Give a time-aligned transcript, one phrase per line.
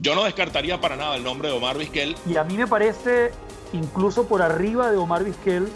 [0.00, 2.14] Yo no descartaría para nada el nombre de Omar Vizquel.
[2.24, 3.32] Y a mí me parece,
[3.72, 5.66] incluso por arriba de Omar Vizquel,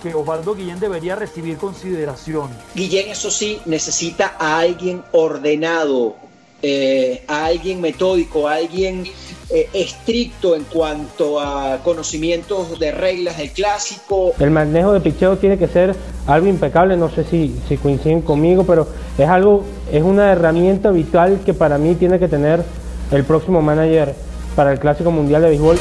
[0.00, 2.50] que Osvaldo Guillén debería recibir consideración.
[2.76, 6.14] Guillén, eso sí, necesita a alguien ordenado,
[6.62, 9.04] eh, a alguien metódico, a alguien
[9.50, 14.34] eh, estricto en cuanto a conocimientos de reglas del clásico.
[14.38, 15.96] El manejo de picheo tiene que ser
[16.28, 18.86] algo impecable, no sé si, si coinciden conmigo, pero
[19.18, 22.62] es algo, es una herramienta vital que para mí tiene que tener
[23.10, 24.14] el próximo manager
[24.54, 25.78] para el Clásico Mundial de Béisbol.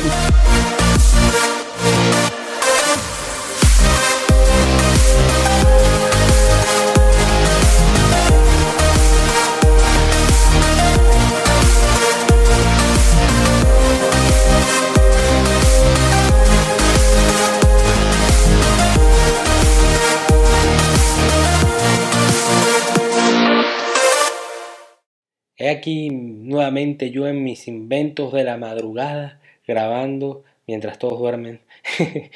[25.87, 31.61] Nuevamente yo en mis inventos de la madrugada, grabando mientras todos duermen.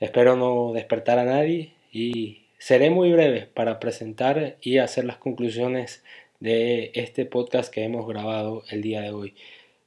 [0.00, 6.02] Espero no despertar a nadie y seré muy breve para presentar y hacer las conclusiones
[6.40, 9.34] de este podcast que hemos grabado el día de hoy.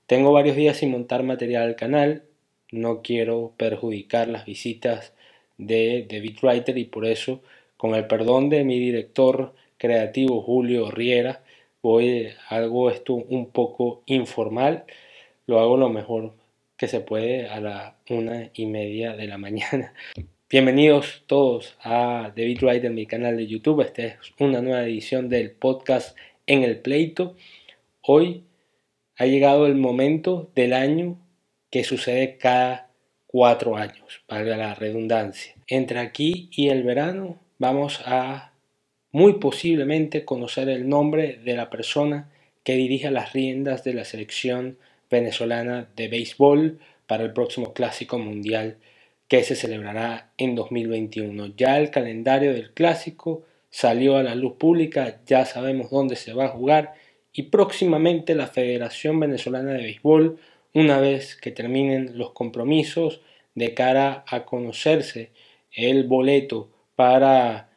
[0.07, 2.23] Tengo varios días sin montar material al canal,
[2.71, 5.13] no quiero perjudicar las visitas
[5.57, 7.41] de David Writer y por eso,
[7.77, 11.43] con el perdón de mi director creativo Julio Riera,
[11.83, 14.85] voy algo esto un poco informal,
[15.45, 16.33] lo hago lo mejor
[16.77, 19.93] que se puede a la una y media de la mañana.
[20.49, 23.81] Bienvenidos todos a David Wright en mi canal de YouTube.
[23.81, 27.35] Esta es una nueva edición del podcast En el Pleito.
[28.01, 28.45] Hoy
[29.17, 31.17] ha llegado el momento del año
[31.69, 32.91] que sucede cada
[33.27, 35.53] cuatro años, valga la redundancia.
[35.67, 38.52] Entre aquí y el verano vamos a
[39.13, 42.29] muy posiblemente conocer el nombre de la persona
[42.63, 44.77] que dirige las riendas de la selección
[45.09, 48.77] venezolana de béisbol para el próximo Clásico Mundial
[49.27, 51.53] que se celebrará en 2021.
[51.55, 56.45] Ya el calendario del Clásico salió a la luz pública, ya sabemos dónde se va
[56.45, 56.93] a jugar
[57.31, 60.39] y próximamente la Federación Venezolana de Béisbol,
[60.73, 63.21] una vez que terminen los compromisos
[63.53, 65.29] de cara a conocerse
[65.71, 67.72] el boleto para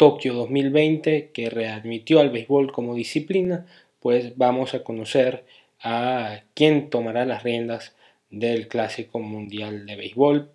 [0.00, 3.66] Tokio 2020 que readmitió al béisbol como disciplina,
[3.98, 5.44] pues vamos a conocer
[5.78, 7.94] a quién tomará las riendas
[8.30, 10.50] del Clásico Mundial de Béisbol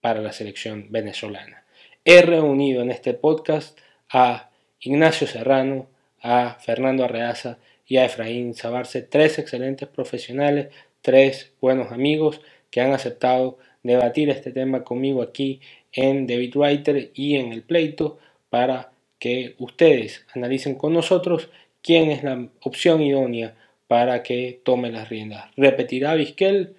[0.00, 1.64] para la selección venezolana.
[2.04, 3.76] He reunido en este podcast
[4.08, 5.88] a Ignacio Serrano,
[6.22, 10.68] a Fernando Arreaza y a Efraín Sabarce, tres excelentes profesionales,
[11.02, 12.40] tres buenos amigos
[12.70, 15.60] que han aceptado debatir este tema conmigo aquí
[15.90, 18.20] en David Writer y en el pleito
[18.54, 21.50] para que ustedes analicen con nosotros
[21.82, 23.56] quién es la opción idónea
[23.88, 25.50] para que tome las riendas.
[25.56, 26.76] ¿Repetirá Vizquel?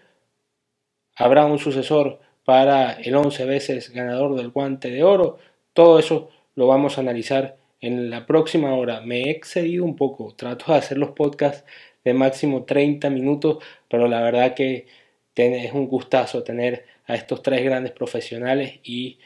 [1.18, 5.38] ¿Habrá un sucesor para el 11 veces ganador del guante de oro?
[5.74, 9.02] Todo eso lo vamos a analizar en la próxima hora.
[9.02, 11.66] Me he excedido un poco, trato de hacer los podcasts
[12.06, 14.88] de máximo 30 minutos, pero la verdad que
[15.36, 19.20] es un gustazo tener a estos tres grandes profesionales y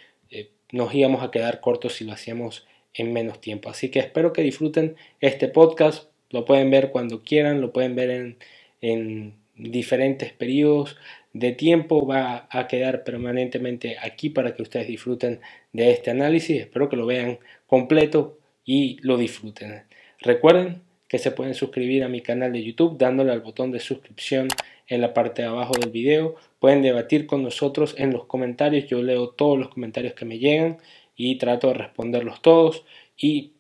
[0.71, 3.69] nos íbamos a quedar cortos si lo hacíamos en menos tiempo.
[3.69, 6.09] Así que espero que disfruten este podcast.
[6.29, 8.37] Lo pueden ver cuando quieran, lo pueden ver en,
[8.81, 10.97] en diferentes periodos
[11.33, 12.05] de tiempo.
[12.05, 15.41] Va a quedar permanentemente aquí para que ustedes disfruten
[15.73, 16.61] de este análisis.
[16.61, 19.83] Espero que lo vean completo y lo disfruten.
[20.19, 24.47] Recuerden que se pueden suscribir a mi canal de YouTube dándole al botón de suscripción
[24.87, 26.35] en la parte de abajo del video.
[26.59, 28.87] Pueden debatir con nosotros en los comentarios.
[28.87, 30.77] Yo leo todos los comentarios que me llegan
[31.15, 32.85] y trato de responderlos todos.
[33.17, 33.53] Y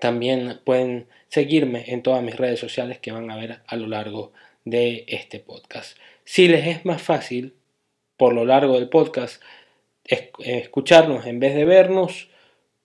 [0.00, 4.32] también pueden seguirme en todas mis redes sociales que van a ver a lo largo
[4.64, 5.98] de este podcast.
[6.24, 7.54] Si les es más fácil,
[8.16, 9.42] por lo largo del podcast,
[10.04, 12.29] escucharnos en vez de vernos,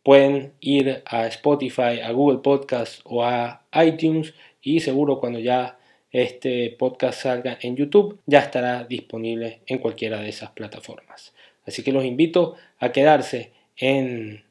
[0.06, 5.80] pueden ir a Spotify, a Google Podcast o a iTunes y seguro cuando ya
[6.12, 11.34] este podcast salga en YouTube, ya estará disponible en cualquiera de esas plataformas.
[11.66, 14.44] Así que los invito a quedarse en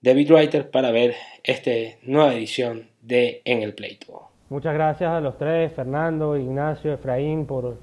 [0.00, 1.70] David Writer para ver esta
[2.02, 4.30] nueva edición de En el Pleito.
[4.48, 7.78] Muchas gracias a los tres, Fernando, Ignacio, Efraín, por,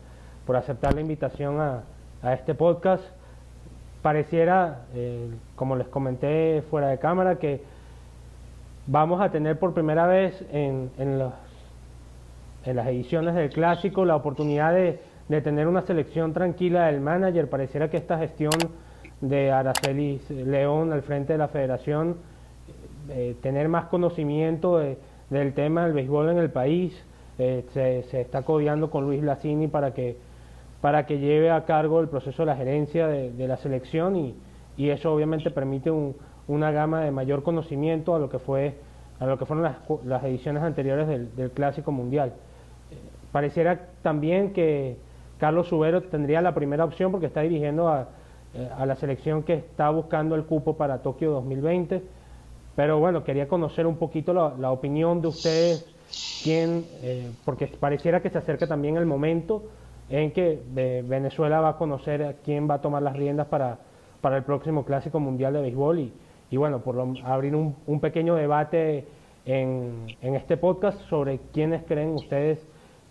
[0.48, 1.84] por aceptar la invitación a,
[2.24, 3.21] a este podcast.
[4.02, 7.64] Pareciera, eh, como les comenté fuera de cámara, que
[8.88, 11.20] vamos a tener por primera vez en, en
[12.66, 15.00] en las ediciones del clásico la oportunidad de,
[15.42, 17.50] tener una selección tranquila del manager.
[17.50, 18.52] Pareciera que esta gestión
[19.22, 22.18] de Araceli León al frente de la federación,
[23.10, 26.94] eh, tener más conocimiento del tema del béisbol en el país,
[27.40, 30.18] eh, se, está codeando con Luis Lacini para que,
[30.82, 34.36] para que lleve a cargo el proceso de la gerencia de, la selección y,
[34.78, 35.92] eso obviamente permite
[36.48, 38.78] una gama de mayor conocimiento a lo que fue
[39.20, 42.34] a lo que fueron las, las ediciones anteriores del, del Clásico Mundial.
[43.32, 44.98] pareciera también que
[45.38, 48.08] Carlos Subero tendría la primera opción porque está dirigiendo a,
[48.54, 52.04] eh, a la selección que está buscando el cupo para Tokio 2020.
[52.76, 55.86] Pero bueno, quería conocer un poquito la, opinión de ustedes,
[56.44, 59.64] quién, eh, porque pareciera que se acerca también el momento
[60.12, 63.80] en que eh, Venezuela va a conocer quién va a tomar las riendas para,
[64.20, 66.14] para el próximo Clásico Mundial de Béisbol y,
[66.50, 69.08] y bueno, por abrir un, un, pequeño debate
[69.46, 72.60] en, en, este podcast sobre quiénes creen ustedes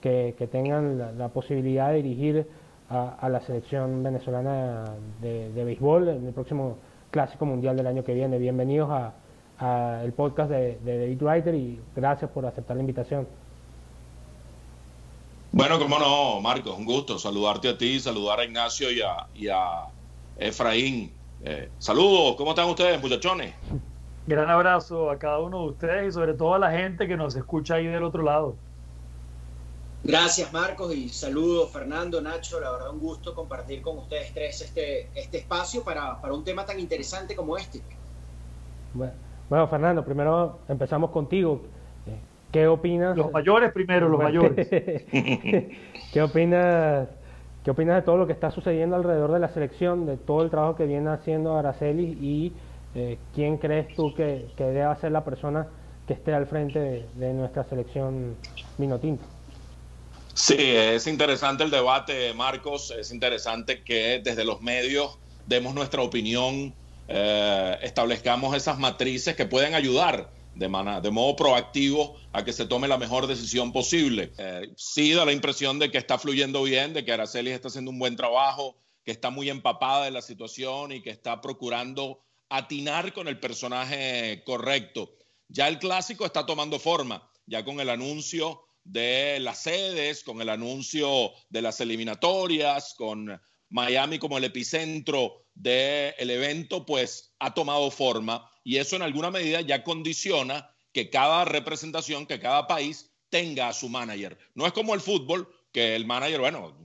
[0.02, 2.46] que, que tengan la posibilidad de dirigir
[2.90, 4.84] a, la selección venezolana
[5.22, 6.76] de, béisbol en el próximo
[7.10, 8.38] Clásico Mundial del año que viene.
[8.38, 9.14] Bienvenidos a,
[10.02, 13.26] el podcast de, de David Writer y gracias por aceptar la invitación.
[15.52, 18.88] Bueno, cómo no, Marcos, un gusto saludarte a ti, saludar a Ignacio
[19.34, 19.86] y a,
[20.36, 21.12] Efraín.
[21.42, 23.54] Eh, saludos, ¿cómo están ustedes, muchachones?
[24.26, 27.34] Gran abrazo a cada uno de ustedes y sobre todo a la gente que nos
[27.34, 28.54] escucha ahí del otro lado.
[30.04, 35.10] Gracias Marcos y saludos Fernando, Nacho, la verdad un gusto compartir con ustedes tres este,
[35.14, 37.82] este espacio para, un tema tan interesante como este.
[38.94, 41.60] Bueno, Fernando, primero empezamos contigo.
[42.52, 43.16] ¿Qué opinas?
[43.16, 44.68] Los mayores primero, los mayores.
[46.12, 47.08] ¿Qué opinas?
[47.64, 50.50] ¿Qué opinas de todo lo que está sucediendo alrededor de la selección, de todo el
[50.50, 52.52] trabajo que viene haciendo Araceli y
[52.94, 55.68] eh, quién crees tú que, que debe ser la persona
[56.06, 58.34] que esté al frente de, de nuestra selección
[58.78, 59.24] Minotinto?
[60.34, 62.94] Sí, es interesante el debate, Marcos.
[62.98, 66.72] Es interesante que desde los medios demos nuestra opinión,
[67.08, 70.30] eh, establezcamos esas matrices que pueden ayudar
[70.60, 74.30] de, de, modo proactivo a que se tome la mejor decisión posible.
[74.36, 77.90] Eh, sí da la impresión de que está fluyendo bien, de que Araceli está haciendo
[77.90, 82.20] un buen trabajo, que está muy empapada de la situación y que está procurando
[82.50, 85.10] atinar con el personaje correcto.
[85.48, 90.50] Ya el clásico está tomando forma, ya con el anuncio de las sedes, con el
[90.50, 93.40] anuncio de las eliminatorias, con
[93.70, 99.60] Miami como el epicentro del evento, pues ha tomado forma y eso en alguna medida
[99.60, 104.36] ya condiciona que cada representación, que cada país tenga a su manager.
[104.54, 106.76] No es como el fútbol, que el manager, bueno,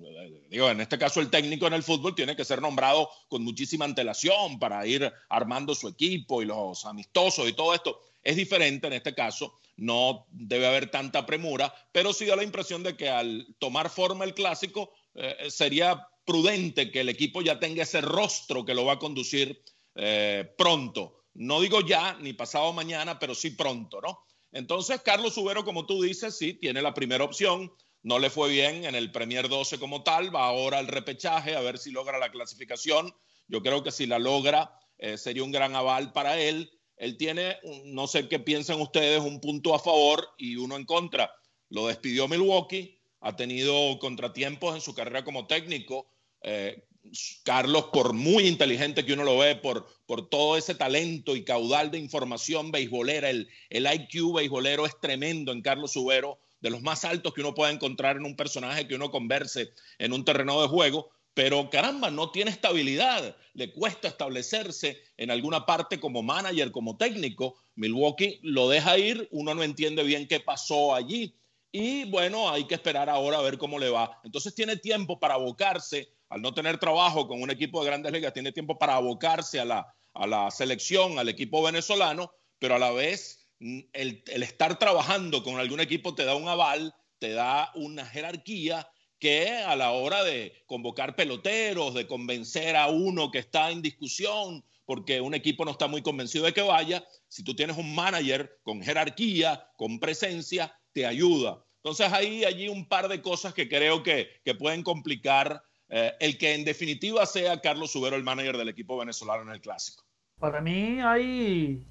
[0.50, 3.86] digo, en este caso el técnico en el fútbol tiene que ser nombrado con muchísima
[3.86, 8.00] antelación para ir armando su equipo y los amistosos y todo esto.
[8.24, 12.84] Es diferente en este caso no debe haber tanta premura, pero sí da la impresión
[12.84, 17.84] de que al tomar forma el clásico eh, sería prudente que el equipo ya tenga
[17.84, 19.62] ese rostro que lo va a conducir
[19.96, 21.25] eh, pronto.
[21.36, 24.20] No digo ya ni pasado mañana, pero sí pronto, ¿no?
[24.52, 27.72] Entonces, Carlos Subero, como tú dices, sí, tiene la primera opción.
[28.04, 31.62] No le fue bien en el Premier 12 como tal, va ahora al repechaje a
[31.62, 33.14] ver si logra la clasificación.
[33.48, 36.72] Yo creo que si la logra, eh, sería un gran aval para él.
[36.96, 41.30] Él tiene, no sé qué piensan ustedes, un punto a favor y uno en contra.
[41.70, 46.08] Lo despidió Milwaukee, ha tenido contratiempos en su carrera como técnico.
[46.44, 46.88] Eh,
[47.44, 51.92] Carlos, por muy inteligente que uno lo ve, por, por todo ese talento y caudal
[51.92, 57.06] de información beisbolera, el, el IQ beisbolero es tremendo en Carlos Subero, de los más
[57.06, 60.68] altos que uno puede encontrar en un personaje que uno converse en un terreno de
[60.68, 66.96] juego pero caramba, no tiene estabilidad, le cuesta establecerse en alguna parte como manager, como
[66.96, 67.58] técnico.
[67.76, 71.36] Milwaukee lo deja ir, uno no entiende bien qué pasó allí
[71.74, 74.22] y bueno, hay que esperar ahora a ver cómo le va.
[74.24, 78.34] Entonces tiene tiempo para abocarse, al no tener trabajo con un equipo de grandes ligas,
[78.34, 82.92] tiene tiempo para abocarse a la, a la selección, al equipo venezolano, pero a la
[82.92, 87.72] vez mm, el, el estar trabajando con algún equipo te da un aval, te da
[87.76, 88.90] una jerarquía
[89.20, 94.64] que a la hora de convocar peloteros, de convencer a uno que está en discusión,
[94.86, 98.60] porque un equipo no está muy convencido de que vaya, si tú tienes un manager
[98.64, 101.64] con jerarquía, con presencia, te ayuda.
[101.78, 106.56] Entonces hay allí un par de cosas que creo que, pueden complicar eh, el que
[106.56, 110.04] en definitiva sea Carlos Subero el manager del equipo venezolano en el clásico.
[110.40, 111.86] Para mí hay,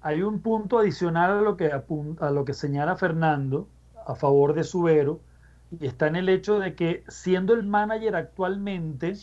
[0.00, 3.68] hay un punto adicional a lo, que a lo que señala Fernando
[4.06, 5.20] a favor de Subero,
[5.78, 9.14] y está en el hecho de que siendo el manager actualmente,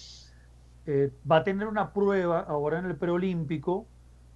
[0.86, 3.86] eh, va a tener una prueba ahora en el preolímpico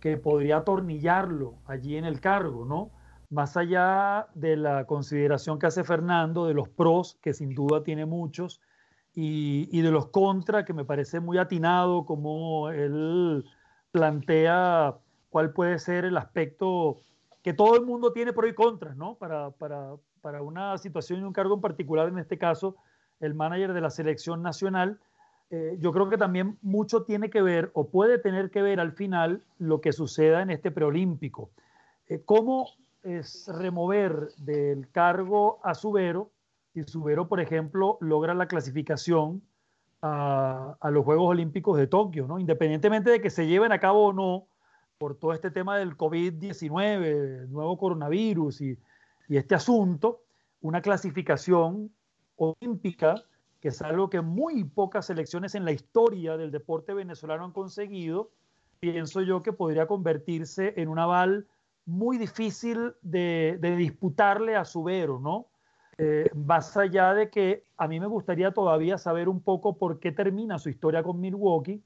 [0.01, 2.91] que podría atornillarlo allí en el cargo, ¿no?
[3.29, 8.05] Más allá de la consideración que hace Fernando de los pros, que sin duda tiene
[8.05, 8.59] muchos,
[9.13, 13.45] y, y de los contras, que me parece muy atinado como él
[13.91, 14.95] plantea
[15.29, 17.01] cuál puede ser el aspecto
[17.43, 19.15] que todo el mundo tiene pro y contras, ¿no?
[19.15, 22.75] Para, para para una situación y un cargo en particular, en este caso,
[23.19, 24.99] el manager de la selección nacional.
[25.49, 28.93] Eh, yo creo que también mucho tiene que ver o puede tener que ver al
[28.93, 31.49] final lo que suceda en este preolímpico.
[32.07, 32.69] Eh, ¿Cómo
[33.03, 36.29] es remover del cargo a Subero?
[36.73, 39.41] Si Subero, por ejemplo, logra la clasificación
[40.01, 42.39] a, los Juegos Olímpicos de Tokio, ¿no?
[42.39, 44.47] independientemente de que se lleven a cabo o no
[44.97, 48.77] por todo este tema del COVID-19, nuevo coronavirus y,
[49.27, 50.21] y este asunto,
[50.61, 51.91] una clasificación
[52.35, 53.15] olímpica
[53.61, 58.31] que es algo que muy pocas selecciones en la historia del deporte venezolano han conseguido,
[58.79, 61.47] pienso yo que podría convertirse en un aval
[61.85, 65.50] muy difícil de, de disputarle a Subero, ¿no?
[65.97, 70.11] Eh, más allá de que a mí me gustaría todavía saber un poco por qué
[70.11, 71.83] termina su historia con Milwaukee,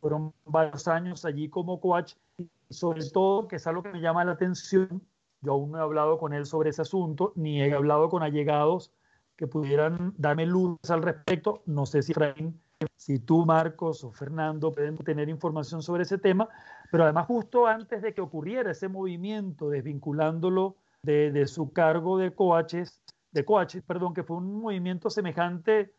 [0.00, 4.24] fueron varios años allí como coach, y sobre todo, que es algo que me llama
[4.24, 5.02] la atención,
[5.40, 8.92] yo aún no he hablado con él sobre ese asunto, ni he hablado con allegados
[9.36, 11.62] que pudieran darme luz al respecto.
[11.66, 12.60] No sé si Efraín,
[12.96, 16.48] si tú, Marcos o Fernando pueden tener información sobre ese tema,
[16.90, 22.34] pero además justo antes de que ocurriera ese movimiento desvinculándolo de, de su cargo de
[22.34, 23.02] coaches,
[23.34, 25.92] de coaches, perdón, que fue un movimiento semejante,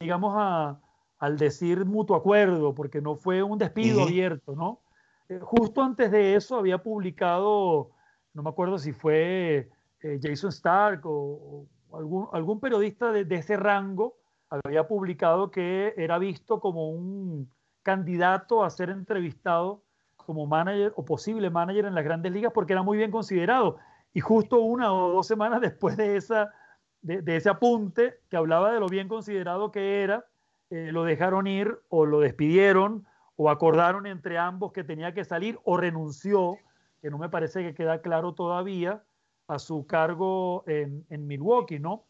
[0.00, 0.80] digamos, a,
[1.18, 4.08] al decir mutuo acuerdo, porque no fue un despido uh -huh.
[4.08, 4.80] abierto, ¿no?
[5.28, 7.92] Eh, justo antes de eso había publicado,
[8.34, 9.70] no me acuerdo si fue
[10.02, 14.16] eh, Jason Stark o, o algún, algún, periodista de, de, ese rango,
[14.48, 17.48] había publicado que era visto como un
[17.82, 19.84] candidato a ser entrevistado
[20.16, 23.76] como manager o posible manager en las grandes ligas porque era muy bien considerado.
[24.12, 26.52] Y justo una o dos semanas después de, esa,
[27.02, 30.26] de, ese apunte que hablaba de lo bien considerado que era,
[30.70, 35.58] eh, lo dejaron ir o lo despidieron o acordaron entre ambos que tenía que salir
[35.64, 36.58] o renunció,
[37.00, 39.02] que no me parece que queda claro todavía,
[39.48, 42.04] a su cargo en, en Milwaukee, ¿no?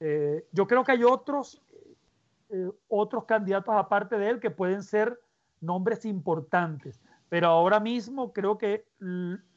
[0.00, 1.60] Eh, yo creo que hay otros,
[2.50, 5.18] eh, otros candidatos aparte de él que pueden ser
[5.60, 8.86] nombres importantes, pero ahora mismo creo que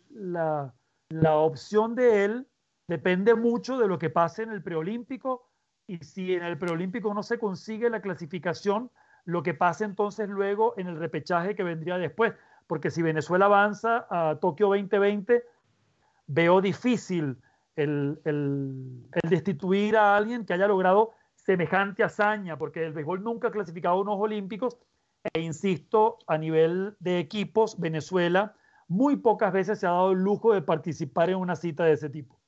[0.10, 0.74] la,
[1.10, 2.48] la opción de él
[2.92, 5.48] depende mucho de lo que pase en el preolímpico
[5.88, 8.92] y si en el preolímpico no se consigue la clasificación,
[9.24, 12.34] lo que pase entonces luego en el repechaje que vendría después.
[12.68, 15.42] Porque si Venezuela avanza a Tokio 2020,
[16.28, 17.38] veo difícil
[17.78, 18.20] el,
[19.30, 24.20] destituir a alguien que haya logrado semejante hazaña, porque el béisbol nunca ha clasificado unos
[24.20, 24.78] olímpicos,
[25.34, 28.54] e insisto, a nivel de equipos, Venezuela
[28.90, 32.10] muy pocas veces se ha dado el lujo de participar en una cita de ese
[32.10, 32.41] tipo.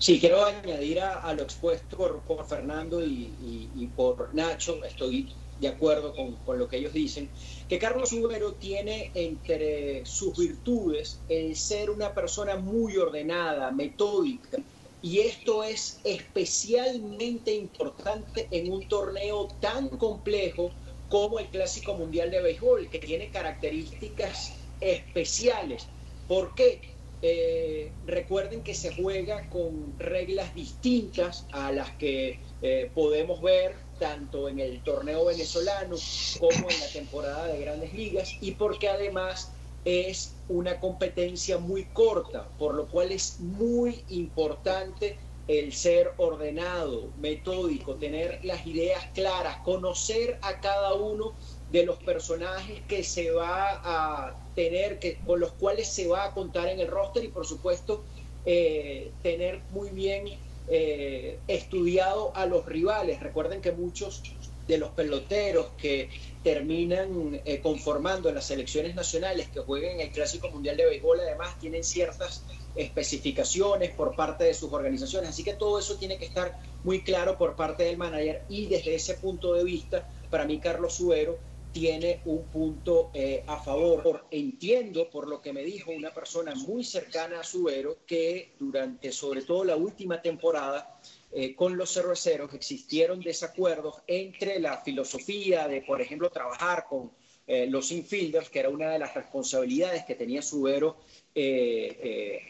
[0.00, 5.28] Sí, quiero añadir a, lo expuesto por, Fernando y, por Nacho, estoy
[5.60, 7.28] de acuerdo con, con, lo que ellos dicen,
[7.68, 14.56] que Carlos Ubero tiene entre sus virtudes el ser una persona muy ordenada, metódica,
[15.02, 20.70] y esto es especialmente importante en un torneo tan complejo
[21.10, 25.86] como el Clásico Mundial de Béisbol, que tiene características especiales.
[26.26, 26.80] ¿Por qué?
[27.22, 34.48] Eh, recuerden que se juega con reglas distintas a las que eh, podemos ver tanto
[34.48, 35.96] en el torneo venezolano
[36.38, 39.52] como en la temporada de grandes ligas y porque además
[39.84, 47.96] es una competencia muy corta, por lo cual es muy importante el ser ordenado, metódico,
[47.96, 51.34] tener las ideas claras, conocer a cada uno
[51.72, 56.34] de los personajes que se va a tener, que, con los cuales se va a
[56.34, 58.04] contar en el roster y por supuesto
[58.44, 60.24] eh, tener muy bien
[60.68, 63.20] eh, estudiado a los rivales.
[63.20, 64.22] Recuerden que muchos
[64.66, 66.10] de los peloteros que
[66.42, 71.20] terminan eh, conformando en las selecciones nacionales que jueguen en el Clásico Mundial de Béisbol
[71.20, 72.44] además tienen ciertas
[72.76, 75.30] especificaciones por parte de sus organizaciones.
[75.30, 78.94] Así que todo eso tiene que estar muy claro por parte del manager y desde
[78.94, 81.38] ese punto de vista, para mí Carlos Suero
[81.72, 84.26] tiene un punto eh, a favor.
[84.30, 89.42] Entiendo por lo que me dijo una persona muy cercana a Subero que durante sobre
[89.42, 91.00] todo la última temporada
[91.32, 97.12] eh, con los cerveceros existieron desacuerdos entre la filosofía de, por ejemplo, trabajar con
[97.46, 100.96] eh, los infielders, que era una de las responsabilidades que tenía Subero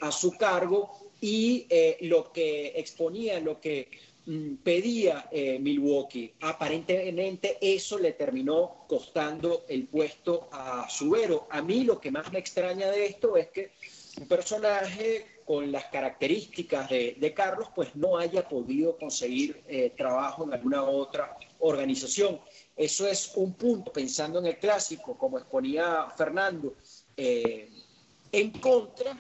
[0.01, 1.67] a su cargo, y
[2.01, 3.89] lo que exponía, lo que
[4.63, 6.35] pedía eh, Milwaukee.
[6.41, 11.47] Aparentemente eso le terminó costando el puesto a Subero.
[11.51, 13.73] A mí lo que más me extraña de esto es que
[14.21, 20.45] un personaje con las características de, de Carlos pues no haya podido conseguir eh, trabajo
[20.45, 22.41] en alguna otra organización.
[22.77, 26.77] Eso es un punto, pensando en el clásico, como exponía Fernando,
[27.17, 27.69] eh,
[28.33, 29.19] en contra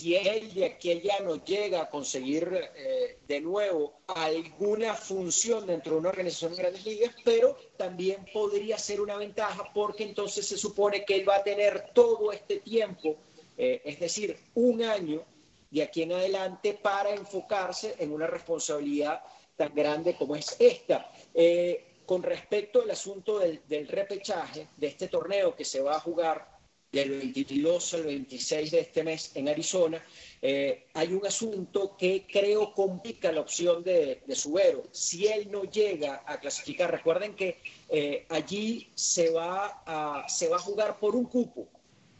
[0.00, 5.92] si él de aquí allá no llega a conseguir eh, de nuevo alguna función dentro
[5.92, 10.56] de una organización de grandes ligas, pero también podría ser una ventaja porque entonces se
[10.56, 13.16] supone que él va a tener todo este tiempo,
[13.58, 15.22] eh, es decir, un año
[15.70, 19.22] de aquí en adelante para enfocarse en una responsabilidad
[19.54, 21.12] tan grande como es esta.
[21.34, 26.49] Eh, con respecto al asunto del repechaje de este torneo que se va a jugar
[26.92, 30.04] del 22 al 26 de este mes en Arizona,
[30.42, 34.84] eh, hay un asunto que creo complica la opción de, de Subero.
[34.90, 40.56] Si él no llega a clasificar, recuerden que eh, allí se va, a, se va
[40.56, 41.68] a jugar por un cupo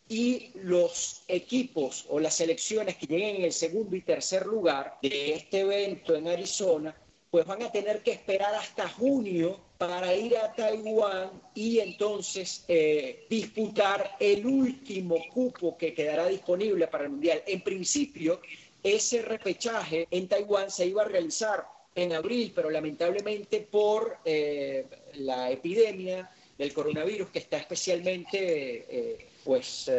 [0.08, 5.34] y los equipos o las selecciones que lleguen en el segundo y tercer lugar de
[5.34, 6.94] este evento en Arizona,
[7.30, 13.24] pues van a tener que esperar hasta junio para ir a Taiwán y entonces eh,
[13.30, 17.42] disputar el último cupo que quedará disponible para el Mundial.
[17.46, 18.42] En principio,
[18.82, 24.84] ese repechaje en Taiwán se iba a realizar en abril, pero lamentablemente por eh,
[25.14, 29.90] la epidemia del coronavirus que está especialmente eh, pues,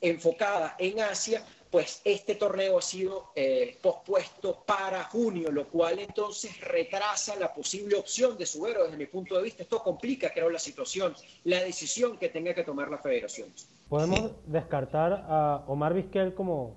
[0.00, 6.60] enfocada en Asia, pues este torneo ha sido eh, pospuesto para junio, lo cual entonces
[6.60, 9.62] retrasa la posible opción de Subero desde mi punto de vista.
[9.62, 11.14] Esto complica, creo, la situación,
[11.44, 13.48] la decisión que tenga que tomar la federación.
[13.88, 16.74] Podemos descartar a Omar Vizquel como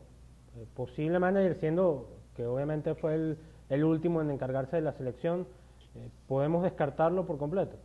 [0.55, 3.37] eh, posible manager, siendo que obviamente fue el,
[3.67, 5.45] el, último en encargarse de la selección.
[5.95, 7.75] Eh, ¿Podemos descartarlo por completo?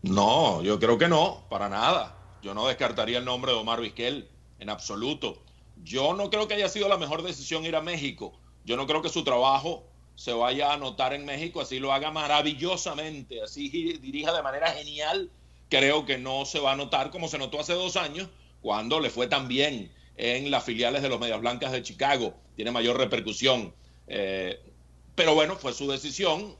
[0.00, 2.16] No, yo creo que no, para nada.
[2.40, 4.29] Yo no descartaría el nombre de Omar Vizquel
[4.60, 5.42] en absoluto.
[5.82, 8.32] Yo no creo que haya sido la mejor decisión ir a México.
[8.64, 12.10] Yo no creo que su trabajo se vaya a notar en México, así lo haga
[12.10, 15.30] maravillosamente, así dirija de manera genial.
[15.70, 18.28] Creo que no se va a notar como se notó hace dos años,
[18.60, 22.34] cuando le fue tan bien en las filiales de los Medias Blancas de Chicago.
[22.54, 23.72] Tiene mayor repercusión.
[24.06, 24.60] Eh,
[25.14, 26.54] pero bueno, fue su decisión.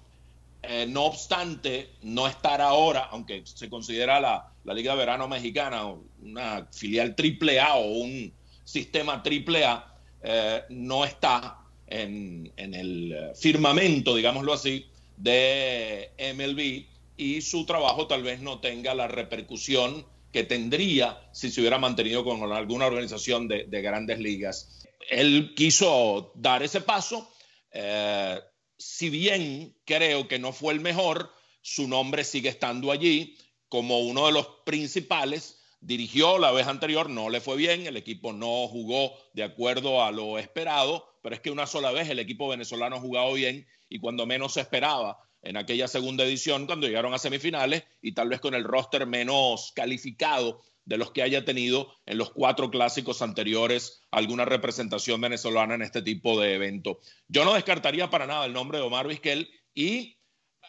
[0.63, 5.87] Eh, no obstante, no estar ahora, aunque se considera la, la Liga de Verano Mexicana,
[6.23, 8.33] una filial triple A o un
[8.65, 9.91] sistema triple A,
[10.23, 18.41] eh, no está en, el firmamento, digámoslo así, de MLB y su trabajo tal vez
[18.41, 24.21] no tenga la repercusión que tendría si se hubiera mantenido con alguna organización de, grandes
[24.21, 24.87] ligas.
[25.11, 27.29] Él quiso dar ese paso,
[27.73, 28.39] eh,
[28.81, 33.37] si bien creo que no fue el mejor, su nombre sigue estando allí
[33.69, 35.63] como uno de los principales.
[35.81, 40.11] Dirigió la vez anterior, no le fue bien, el equipo no jugó de acuerdo a
[40.11, 43.99] lo esperado, pero es que una sola vez el equipo venezolano ha jugado bien y
[43.99, 48.41] cuando menos se esperaba en aquella segunda edición, cuando llegaron a semifinales y tal vez
[48.41, 54.03] con el roster menos calificado de los que haya tenido en los cuatro clásicos anteriores
[54.11, 56.99] alguna representación venezolana en este tipo de evento.
[57.29, 60.19] Yo no descartaría para nada el nombre de Omar Vizquel y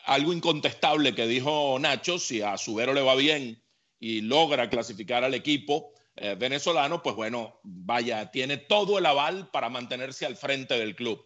[0.06, 3.64] algo incontestable que dijo Nacho, si a Subero le va bien
[4.00, 9.70] y logra clasificar al equipo eh, venezolano, pues bueno, vaya, tiene todo el aval para
[9.70, 11.26] mantenerse al frente del club.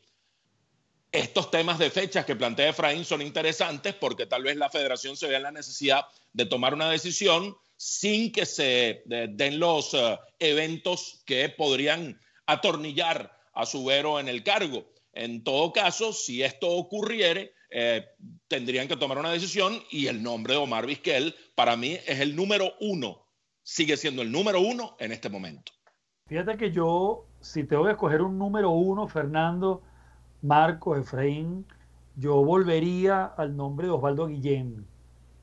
[1.15, 5.27] Estos temas de fechas que plantea Efraín son interesantes porque tal vez la federación se
[5.27, 6.01] vea en la necesidad
[6.33, 13.65] de tomar una decisión sin que se den los eh, eventos que podrían atornillar a
[13.65, 14.91] Subero en el cargo.
[15.13, 18.05] En todo caso, si esto ocurriere, eh,
[18.49, 22.35] tendrían que tomar una decisión y el nombre de Omar Vizquel para mí es el
[22.35, 23.25] número uno,
[23.63, 25.71] sigue siendo el número uno en este momento.
[26.27, 29.81] Fíjate que yo, si tengo que escoger un número uno, Fernando,
[30.45, 31.65] Marco, Efraín,
[32.15, 34.85] yo volvería al nombre de Osvaldo Guillén.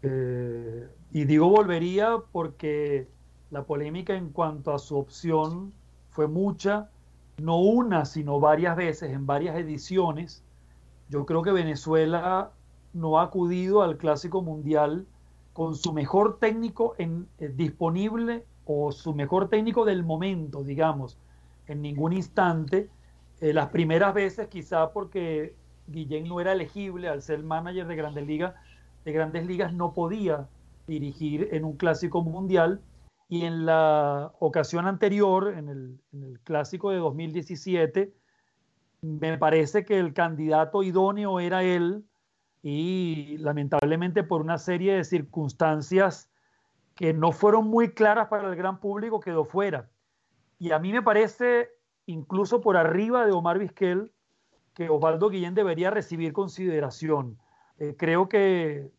[0.03, 3.09] Eh, y digo volvería porque
[3.51, 5.73] la polémica en cuanto a su opción
[6.11, 6.91] fue mucha,
[7.38, 10.45] no una, sino varias veces, en varias ediciones
[11.12, 12.53] yo creo que Venezuela
[12.95, 15.07] no ha acudido al Clásico Mundial
[15.53, 21.19] con su mejor técnico eh, disponible o su mejor técnico del momento, digamos,
[21.67, 22.88] en ningún instante.
[23.43, 25.57] Eh, las primeras veces quizá porque
[25.89, 28.55] Guillén no era elegible al ser manager de Grandes Ligas,
[29.05, 30.49] de Grandes Ligas no podía
[30.87, 32.81] dirigir en un Clásico Mundial
[33.29, 38.15] y en la ocasión anterior, en el, en el Clásico de 2017,
[39.01, 42.05] me parece que el candidato idóneo era él
[42.63, 46.31] y lamentablemente por una serie de circunstancias
[46.95, 49.91] que no fueron muy claras para el gran público quedó fuera.
[50.61, 51.71] Y a mí me parece,
[52.07, 54.12] incluso por arriba de Omar Vizquel,
[54.75, 57.38] que Osvaldo Guillén debería recibir consideración.
[57.79, 58.91] Eh, creo que,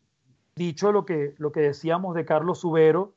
[0.56, 3.14] dicho lo que, lo que decíamos de Carlos Subero,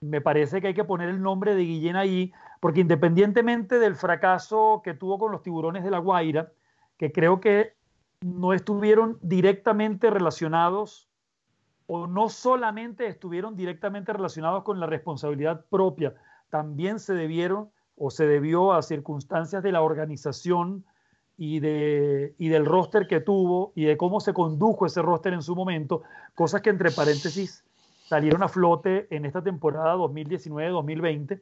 [0.00, 4.82] me parece que hay que poner el nombre de Guillén ahí porque independientemente del fracaso
[4.84, 6.52] que tuvo con los tiburones de La Guaira,
[6.96, 7.74] que creo que
[8.20, 11.08] no estuvieron directamente relacionados
[11.88, 16.14] o no solamente estuvieron directamente relacionados con la responsabilidad propia,
[16.50, 20.84] también se debieron o se debió a circunstancias de la organización
[21.36, 25.42] y, de, y del roster que tuvo y de cómo se condujo ese roster en
[25.42, 26.02] su momento,
[26.34, 27.64] cosas que entre paréntesis
[28.06, 31.40] salieron a flote en esta temporada 2019-2020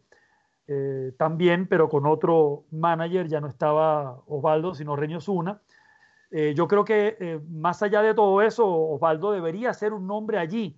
[0.72, 5.60] eh, también, pero con otro manager, ya no estaba Osvaldo, sino Reño Zuna.
[6.30, 10.38] Eh, yo creo que eh, más allá de todo eso, Osvaldo debería ser un nombre
[10.38, 10.76] allí,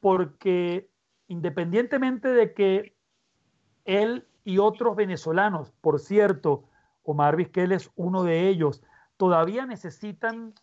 [0.00, 0.88] porque
[1.28, 2.96] independientemente de que
[3.84, 6.64] él y otros venezolanos, por cierto,
[7.04, 8.82] Omar Vizquel es uno de ellos,
[9.16, 10.54] todavía necesitan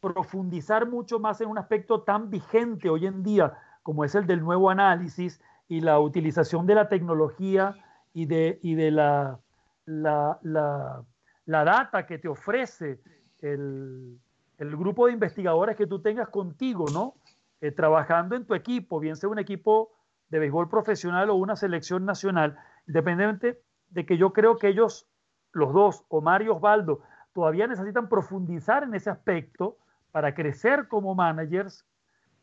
[0.00, 4.42] profundizar mucho más en un aspecto tan vigente hoy en día como es el del
[4.42, 7.74] nuevo análisis y la utilización de la tecnología
[8.12, 9.40] y de, y de la,
[9.86, 13.00] la, la, data que te ofrece
[13.40, 14.18] el,
[14.58, 17.14] el, grupo de investigadores que tú tengas contigo, ¿no?
[17.62, 19.90] Eh, trabajando en tu equipo, bien sea un equipo
[20.28, 25.06] de béisbol profesional o una selección nacional, independientemente de que yo creo que ellos,
[25.52, 29.76] los dos, Omar y Osvaldo, todavía necesitan profundizar en ese aspecto
[30.10, 31.86] para crecer como managers,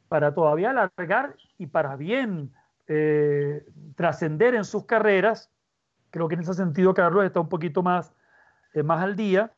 [0.08, 2.54] para todavía alargar y para bien
[2.88, 5.52] eh, trascender en sus carreras.
[6.12, 8.14] Creo que en ese sentido Carlos está un poquito más,
[8.74, 9.52] eh, más al día.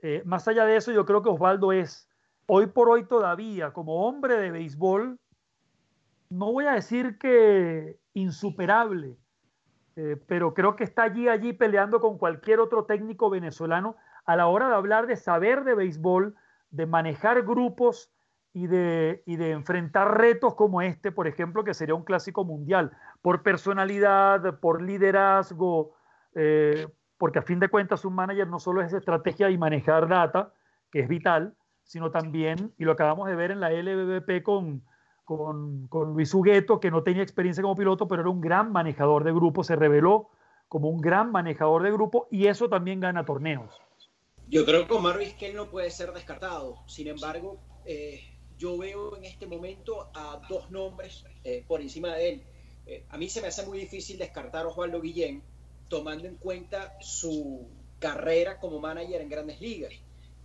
[0.00, 2.08] Eh, más allá de eso, yo creo que Osvaldo es
[2.46, 5.18] hoy por hoy todavía como hombre de béisbol,
[6.30, 9.16] no voy a decir que insuperable,
[10.26, 14.68] pero creo que está allí, allí peleando con cualquier otro técnico venezolano a la hora
[14.68, 16.36] de hablar de saber de béisbol,
[16.70, 18.12] de manejar grupos
[18.52, 22.92] y de, y de enfrentar retos como este, por ejemplo, que sería un clásico mundial,
[23.22, 25.94] por personalidad, por liderazgo,
[26.34, 30.52] eh, porque a fin de cuentas un manager no solo es estrategia y manejar data,
[30.90, 34.82] que es vital, sino también, y lo acabamos de ver en la LBBP con,
[35.28, 39.32] con, Luis Hugueto, que no tenía experiencia como piloto, pero era un gran manejador de
[39.32, 40.30] grupo, se reveló
[40.68, 43.74] como un gran manejador de grupo y eso también gana torneos.
[44.48, 46.78] Yo creo que Omar Vizquel no puede ser descartado.
[46.86, 48.22] Sin embargo, eh,
[48.56, 52.42] yo veo en este momento a dos nombres eh, por encima de él.
[52.86, 55.42] Eh, a mí se me hace muy difícil descartar a Osvaldo Guillén,
[55.88, 59.92] tomando en cuenta su carrera como manager en grandes ligas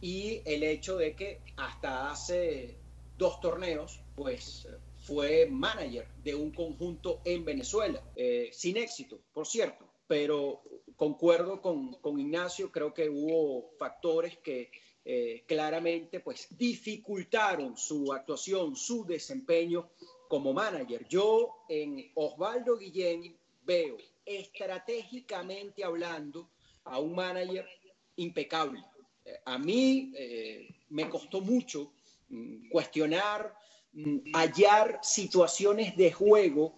[0.01, 2.75] y el hecho de que hasta hace
[3.17, 4.67] dos torneos, pues
[5.03, 10.61] fue manager de un conjunto en Venezuela, eh, sin éxito, por cierto, pero
[10.95, 14.71] concuerdo con, con Ignacio, creo que hubo factores que
[15.05, 19.89] eh, claramente pues dificultaron su actuación, su desempeño
[20.29, 21.05] como manager.
[21.09, 26.49] Yo en Osvaldo Guillén veo estratégicamente hablando
[26.85, 27.67] a un manager
[28.15, 28.81] impecable.
[29.25, 30.13] Eh, a mí
[30.89, 31.91] me costó mucho
[32.29, 33.53] mm, cuestionar,
[34.33, 36.73] hallar situaciones de juego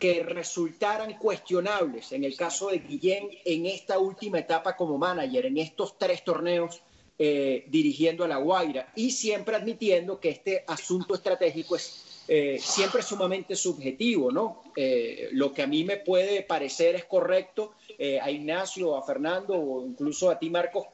[0.00, 5.58] que resultaran cuestionables en el caso de Guillén en esta última etapa como manager, en
[5.58, 6.82] estos tres torneos
[7.18, 13.02] eh, dirigiendo a La Guaira y siempre admitiendo que este asunto estratégico es eh, siempre
[13.02, 14.62] sumamente subjetivo, ¿no?
[14.74, 17.74] Eh, lo que a mí me puede parecer es correcto,
[18.22, 20.86] a Ignacio, a Fernando o incluso a ti, Marcos,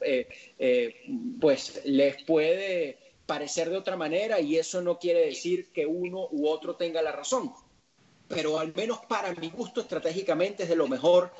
[1.39, 6.47] pues les puede parecer de otra manera y eso no quiere decir que uno u
[6.47, 7.53] otro tenga la razón
[8.27, 11.31] pero al menos para mi gusto estratégicamente es de lo mejor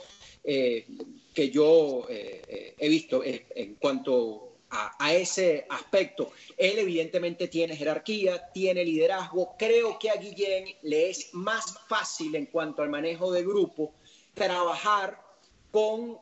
[0.44, 0.86] eh,
[1.34, 6.32] que yo eh, eh, he visto en cuanto a, ese aspecto.
[6.58, 9.56] Él evidentemente tiene jerarquía, tiene liderazgo.
[9.58, 13.94] Creo que a Guillén le es más fácil en cuanto al manejo de grupo
[14.34, 15.22] trabajar
[15.72, 16.18] con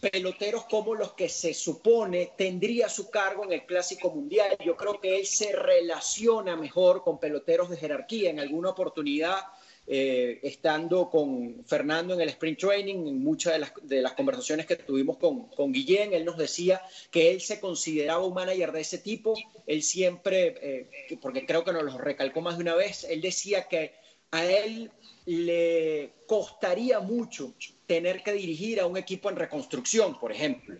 [0.00, 4.56] peloteros como los que se supone tendría su cargo en el Clásico Mundial.
[4.64, 8.30] Yo creo que él se relaciona mejor con peloteros de jerarquía.
[8.30, 9.38] En alguna oportunidad,
[9.86, 14.66] eh, estando con Fernando en el Spring Training, en muchas de las, de las conversaciones
[14.66, 18.80] que tuvimos con, con, Guillén, él nos decía que él se consideraba un manager de
[18.80, 19.34] ese tipo.
[19.66, 23.68] Él siempre, eh, porque creo que nos lo recalcó más de una vez, él decía
[23.68, 23.94] que
[24.30, 24.90] a él
[25.26, 27.54] le costaría mucho
[27.86, 30.78] tener que dirigir a un equipo en reconstrucción, por ejemplo.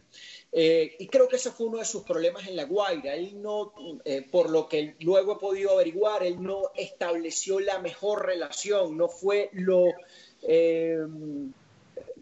[0.53, 3.15] Eh, y creo que ese fue uno de sus problemas en La Guaira.
[3.15, 3.73] Él no,
[4.05, 9.09] eh, por lo que luego he podido averiguar, él no estableció la mejor relación, no
[9.09, 9.85] fue lo,
[10.43, 10.99] eh,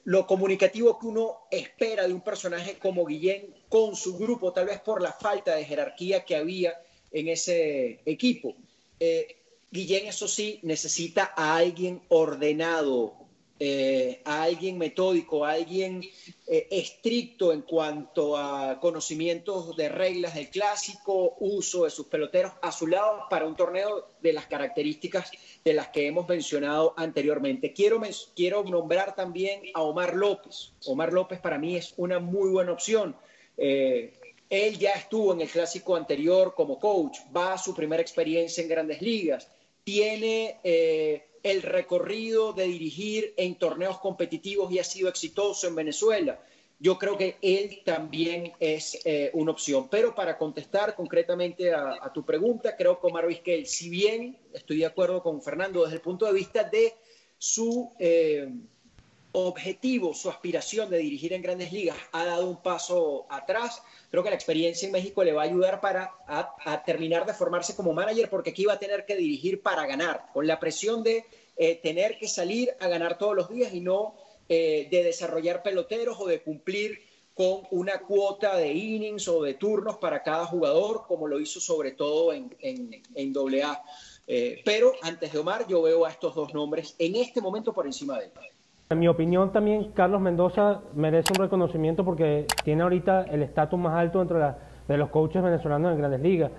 [0.04, 4.80] lo comunicativo que uno espera de un personaje como Guillén con su grupo, tal vez
[4.80, 6.74] por la falta de jerarquía que había
[7.12, 8.56] en ese equipo.
[9.74, 13.16] Guillén, eso sí, necesita a alguien ordenado,
[13.58, 16.00] eh, a alguien metódico, a alguien
[16.46, 22.70] eh, estricto en cuanto a conocimientos de reglas del clásico, uso de sus peloteros a
[22.70, 25.32] su lado para un torneo de las características
[25.64, 27.72] de las que hemos mencionado anteriormente.
[27.72, 28.00] Quiero,
[28.36, 30.70] quiero nombrar también a Omar López.
[30.86, 33.16] Omar López para mí es una muy buena opción.
[33.56, 34.12] Eh,
[34.50, 38.68] él ya estuvo en el clásico anterior como coach, va a su primera experiencia en
[38.68, 39.48] grandes ligas,
[39.84, 40.58] tiene
[41.42, 46.40] el recorrido de dirigir en torneos competitivos y ha sido exitoso en Venezuela.
[46.80, 49.88] Yo creo que él también es eh, una opción.
[49.88, 54.86] Pero para contestar concretamente a, tu pregunta, creo que Omar Vizquel, si bien estoy de
[54.86, 56.94] acuerdo con Fernando desde el punto de vista de
[57.38, 58.48] su eh,
[59.36, 63.82] objetivo, su aspiración de dirigir en grandes ligas ha dado un paso atrás.
[64.08, 67.74] Creo que la experiencia en México le va a ayudar para a, terminar de formarse
[67.74, 71.24] como manager porque aquí va a tener que dirigir para ganar, con la presión de
[71.56, 74.14] eh, tener que salir a ganar todos los días y no
[74.48, 77.02] eh, de desarrollar peloteros o de cumplir
[77.34, 81.90] con una cuota de innings o de turnos para cada jugador, como lo hizo sobre
[81.90, 83.82] todo en, en, en AA.
[84.28, 87.86] Eh, pero antes de Omar, yo veo a estos dos nombres en este momento por
[87.86, 88.32] encima de él.
[88.90, 93.94] En mi opinión también Carlos Mendoza merece un reconocimiento porque tiene ahorita el estatus más
[93.94, 94.38] alto entre
[94.86, 96.50] de los coaches venezolanos en grandes ligas.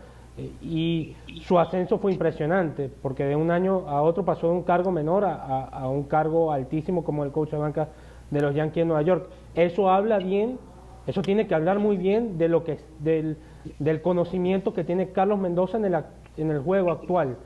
[0.61, 4.91] Y su ascenso fue impresionante porque de un año a otro pasó de un cargo
[4.91, 7.89] menor a, un cargo altísimo como el coach de banca
[8.31, 9.29] de los Yankees de Nueva York.
[9.53, 10.57] Eso habla bien,
[11.05, 13.38] eso tiene que hablar muy bien de lo que del,
[13.77, 15.95] del conocimiento que tiene Carlos Mendoza en el,
[16.38, 17.38] en el juego actual.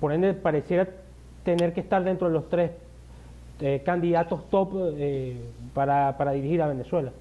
[0.00, 0.86] Por ende, pareciera
[1.44, 2.72] tener que estar dentro de los tres
[3.60, 5.34] eh, candidatos top eh,
[5.72, 7.12] para, dirigir a Venezuela.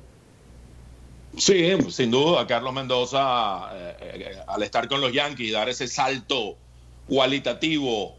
[1.38, 3.69] Sí, sin duda, Carlos Mendoza,
[4.02, 6.58] eh, al estar con los Yankees dar ese salto
[7.08, 8.15] cualitativo,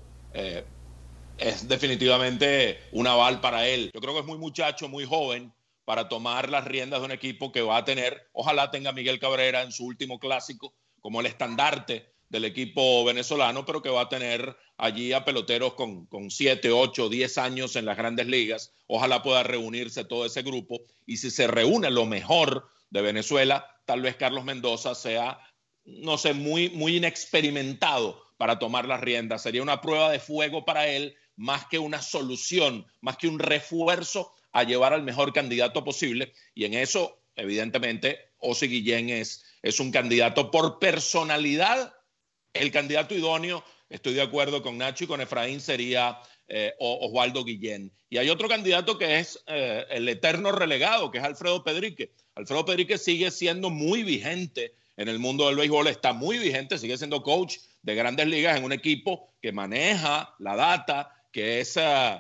[1.38, 3.90] es definitivamente un aval para él.
[3.92, 5.52] Yo creo que es muy muchacho, muy joven
[5.86, 9.62] para tomar las riendas de un equipo que va a tener, ojalá tenga Miguel Cabrera
[9.62, 14.56] en su último clásico como el estandarte del equipo venezolano, pero que va a tener
[14.76, 18.74] allí a peloteros con, con 7, 8, 10 años en las grandes ligas.
[18.86, 20.80] Ojalá pueda reunirse todo ese grupo.
[21.06, 25.38] Y si se reúne lo mejor de Venezuela, tal vez Carlos Mendoza sea,
[25.84, 29.42] no sé, muy, muy inexperimentado para tomar las riendas.
[29.42, 34.32] Sería una prueba de fuego para él, más que una solución, más que un refuerzo
[34.52, 36.32] a llevar al mejor candidato posible.
[36.54, 41.94] Y en eso, evidentemente, Osi Guillén es, es un candidato por personalidad
[42.60, 47.92] el candidato idóneo, estoy de acuerdo con Nacho y con Efraín, sería eh, Osvaldo Guillén.
[48.08, 52.12] Y hay otro candidato que es eh, el eterno relegado, que es Alfredo Pedrique.
[52.34, 56.96] Alfredo Pedrique sigue siendo muy vigente en el mundo del béisbol, está muy vigente, sigue
[56.96, 62.18] siendo coach de grandes ligas en un equipo que maneja la data, que es eh,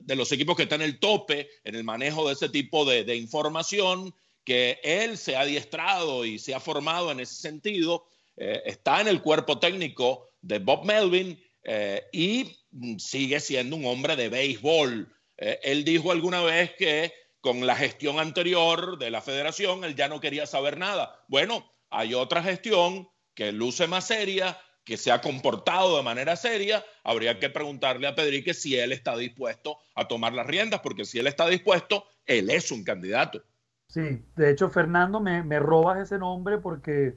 [0.00, 3.14] de los equipos que está en el tope en el manejo de ese tipo de
[3.14, 8.06] información, que él se ha adiestrado y se ha formado en ese sentido
[8.36, 12.58] eh, está en el cuerpo técnico de Bob Melvin eh, y
[12.98, 15.14] sigue siendo un hombre de béisbol.
[15.36, 20.08] Eh, él dijo alguna vez que con la gestión anterior de la federación él ya
[20.08, 21.24] no quería saber nada.
[21.28, 26.84] Bueno, hay otra gestión que luce más seria, que se ha comportado de manera seria,
[27.04, 31.18] habría que preguntarle a Pedrique si él está dispuesto a tomar las riendas, porque si
[31.18, 33.42] él está dispuesto, él es un candidato.
[33.86, 37.16] Sí, de hecho, Fernando, me, me robas ese nombre porque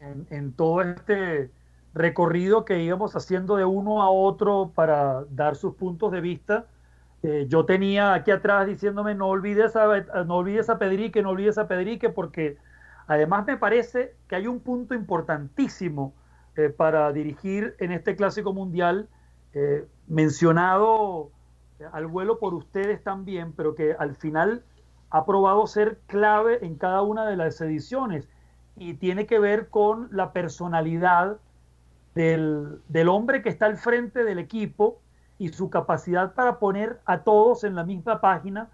[0.00, 1.50] en, todo este
[1.94, 6.66] recorrido que íbamos haciendo de uno a otro para dar sus puntos de vista.
[7.22, 11.58] Eh, yo tenía aquí atrás diciéndome no olvides a, no olvides a Pedrique, no olvides
[11.58, 12.56] a Pedrique, porque
[13.06, 16.14] además me parece que hay un punto importantísimo
[16.56, 19.08] eh, para dirigir en este clásico mundial,
[19.52, 21.30] eh, mencionado
[21.92, 24.64] al vuelo por ustedes también, pero que al final
[25.10, 28.28] ha probado ser clave en cada una de las ediciones
[28.80, 31.36] y tiene que ver con la personalidad
[32.14, 35.02] del, hombre que está al frente del equipo
[35.36, 38.70] y su capacidad para poner a todos en la misma página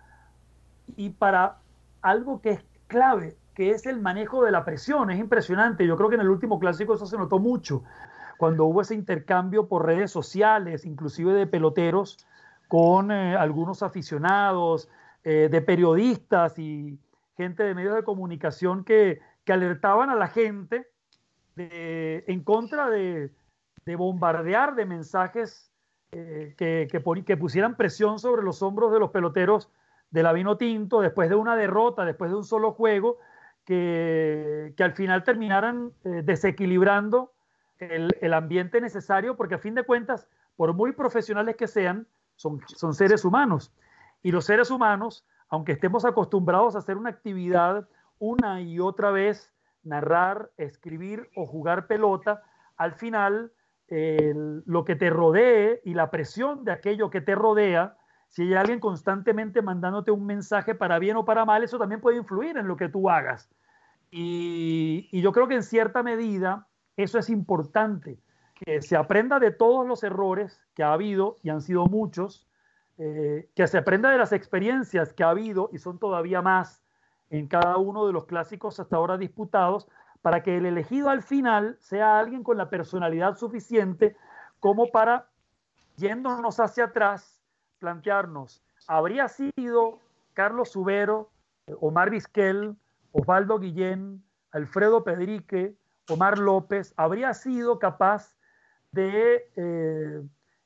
[0.96, 1.56] y para
[2.02, 5.10] algo que es clave, que es el manejo de la presión.
[5.10, 5.84] Es impresionante.
[5.84, 7.82] Yo creo que en el último clásico eso se notó mucho,
[8.38, 12.24] cuando hubo ese intercambio por redes sociales, inclusive de peloteros,
[12.68, 14.88] con eh, algunos aficionados,
[15.24, 16.96] eh, de periodistas y
[17.36, 20.88] gente de medios de comunicación que que alertaban a la gente
[21.56, 23.30] en contra de,
[23.96, 25.70] bombardear de mensajes
[26.10, 29.70] eh, que, pusieran presión sobre los hombros de los peloteros
[30.10, 33.18] de la vino tinto después de una derrota, después de un solo juego,
[33.64, 37.32] que, al final terminaran eh, desequilibrando
[37.78, 43.24] el, ambiente necesario, porque a fin de cuentas, por muy profesionales que sean, son seres
[43.24, 43.72] humanos.
[44.22, 49.52] Y los seres humanos, aunque estemos acostumbrados a hacer una actividad una y otra vez,
[49.82, 52.42] narrar, escribir o jugar pelota,
[52.76, 53.52] al final
[53.88, 57.96] lo que te rodee y la presión de aquello que te rodea,
[58.28, 62.16] si hay alguien constantemente mandándote un mensaje para bien o para mal, eso también puede
[62.16, 63.48] influir en lo que tú hagas.
[64.10, 68.18] Y, yo creo que en cierta medida eso es importante,
[68.54, 72.48] que se aprenda de todos los errores que ha habido, y han sido muchos,
[72.98, 76.82] eh, que se aprenda de las experiencias que ha habido, y son todavía más
[77.30, 79.88] en cada uno de los clásicos hasta ahora disputados,
[80.22, 84.16] para que el elegido al final sea alguien con la personalidad suficiente
[84.60, 85.28] como para,
[85.96, 87.40] yéndonos hacia atrás,
[87.78, 90.00] plantearnos, ¿habría sido
[90.34, 91.30] Carlos Subero,
[91.80, 92.76] Omar Vizquel,
[93.12, 95.76] Osvaldo Guillén, Alfredo Pedrique,
[96.08, 98.36] Omar López, habría sido capaz
[98.92, 100.22] de eh,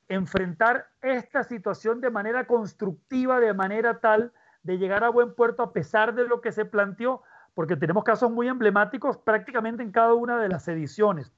[0.09, 5.73] enfrentar esta situación de manera constructiva, de manera tal de llegar a buen puerto a
[5.73, 7.23] pesar de lo que se planteó,
[7.55, 11.33] porque tenemos casos muy emblemáticos prácticamente en cada una de las ediciones.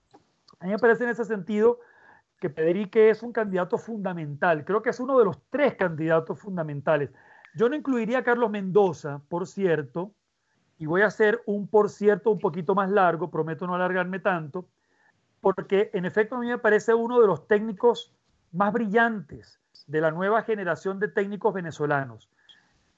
[0.61, 1.81] A mí me parece en ese sentido
[2.39, 4.65] que Pedrique es un candidato fundamental.
[4.65, 7.11] Creo que es uno de los tres candidatos fundamentales.
[7.55, 10.13] Yo no incluiría a Carlos Mendoza, por cierto,
[10.79, 14.67] y voy a hacer un por cierto un poquito más largo, prometo no alargarme tanto,
[15.41, 18.13] porque en efecto a mí me parece uno de los técnicos
[18.53, 22.29] más brillantes de la nueva generación de técnicos venezolanos.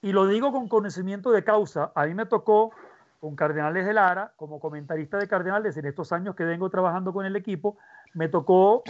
[0.05, 1.91] Y lo digo con conocimiento de causa.
[1.95, 2.73] A mí me tocó
[3.21, 7.25] con Cardenales de Lara, como comentarista de Cardenales en estos años que vengo trabajando con
[7.25, 7.79] el equipo,
[8.13, 8.83] me tocó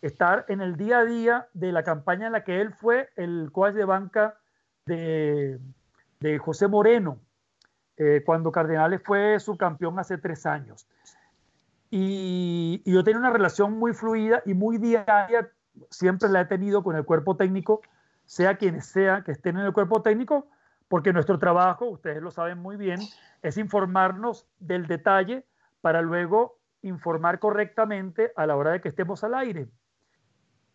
[0.00, 3.50] estar en el día a día de la campaña en la que él fue el
[3.52, 4.38] coach de banca
[4.86, 5.60] de,
[6.38, 7.18] José Moreno,
[7.98, 10.86] eh, cuando Cardenales fue su campeón hace tres años.
[11.90, 15.50] Y, y, yo tenía una relación muy fluida y muy diaria,
[15.90, 17.82] siempre la he tenido con el cuerpo técnico,
[18.24, 20.46] sea quienes sea que estén en el cuerpo técnico,
[20.92, 23.00] porque nuestro trabajo, ustedes lo saben muy bien,
[23.40, 25.42] es informarnos del detalle
[25.80, 29.68] para luego informar correctamente a la hora de que estemos al aire.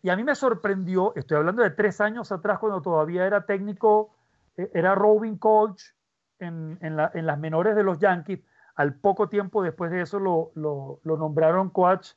[0.02, 4.10] Y a mí me sorprendió, estoy hablando de tres años atrás, cuando todavía era técnico,
[4.56, 5.84] eh, era roving coach
[6.40, 8.40] en, las menores de los Yankees.
[8.74, 12.14] Al poco tiempo después de eso lo, nombraron coach,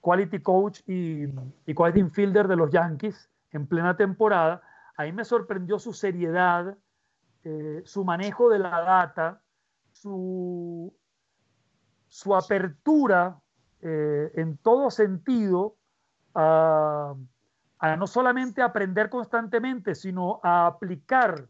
[0.00, 1.26] quality coach y,
[1.66, 4.60] y coach infielder de los Yankees en plena temporada.
[4.96, 6.76] A mí me sorprendió su seriedad,
[7.44, 9.40] eh, su manejo de la data,
[9.92, 10.92] su,
[12.08, 13.38] su apertura
[13.82, 15.76] eh, en todo sentido
[16.34, 17.14] a,
[17.98, 21.48] no solamente aprender constantemente, sino a aplicar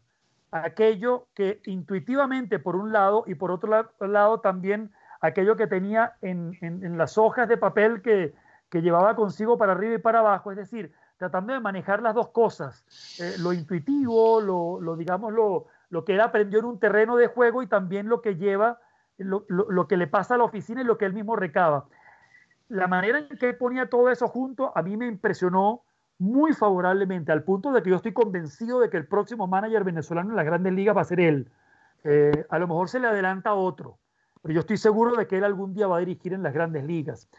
[0.51, 6.97] aquello que intuitivamente por un lado y por otro lado, también aquello que tenía en,
[6.97, 8.33] las hojas de papel que,
[8.71, 12.83] llevaba consigo para arriba y para abajo, es decir, tratando de manejar las dos cosas,
[13.21, 17.27] eh, lo intuitivo, lo, lo digamos, lo, lo que él aprendió en un terreno de
[17.27, 18.79] juego y también lo que lleva,
[19.17, 21.85] lo, que le pasa a la oficina y lo que él mismo recaba.
[22.67, 25.83] La manera en que él ponía todo eso junto a mí me impresionó
[26.17, 30.29] muy favorablemente, al punto de que yo estoy convencido de que el próximo manager venezolano
[30.29, 31.49] en las grandes ligas va a ser él.
[32.03, 33.97] Eh, a lo mejor se le adelanta otro,
[34.41, 36.85] pero yo estoy seguro de que él algún día va a dirigir en las grandes
[36.85, 37.29] ligas.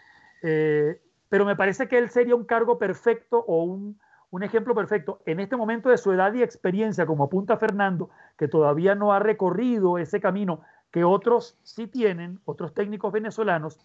[0.43, 3.99] Eh, pero me parece que él sería un cargo perfecto o un,
[4.31, 8.49] un ejemplo perfecto en este momento de su edad y experiencia, como apunta Fernando, que
[8.49, 10.61] todavía no ha recorrido ese camino
[10.91, 13.79] que otros sí tienen, otros técnicos venezolanos,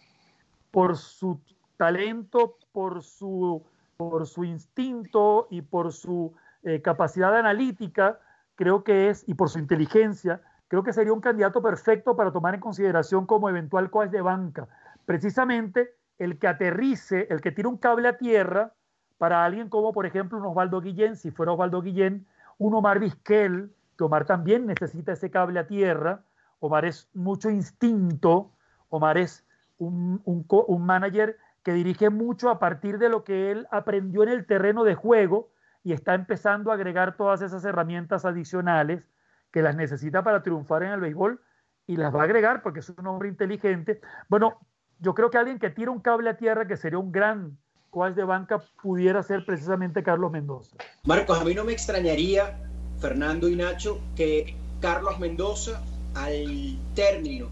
[0.72, 1.40] por su
[1.78, 3.64] talento, por su,
[3.98, 8.20] por su instinto y por su eh, capacidad analítica,
[8.56, 12.54] creo que es, y por su inteligencia, creo que sería un candidato perfecto para tomar
[12.54, 14.68] en consideración como eventual coach de banca.
[15.06, 18.74] Precisamente el que aterrice, el que tire un cable a tierra,
[19.22, 22.26] para alguien como, por ejemplo, un Osvaldo Guillén, si fuera Osvaldo Guillén,
[22.58, 26.24] un Omar Vizquel, que Omar también necesita ese cable a tierra,
[26.60, 28.50] Omar es mucho instinto,
[28.90, 29.46] Omar es
[29.78, 34.48] un, un, manager que dirige mucho a partir de lo que él aprendió en el
[34.48, 35.52] terreno de juego
[35.84, 39.08] y está empezando a agregar todas esas herramientas adicionales
[39.52, 41.40] que las necesita para triunfar en el béisbol
[41.86, 44.02] y las va a agregar porque es un hombre inteligente.
[44.30, 44.58] Bueno,
[44.98, 47.60] yo creo que alguien que tira un cable a tierra, que sería un gran
[47.92, 50.72] cuál de banca pudiera ser precisamente Carlos Mendoza.
[51.04, 52.58] Marcos, a mí no me extrañaría,
[53.00, 55.84] Fernando y Nacho, que Carlos Mendoza,
[56.16, 57.50] al término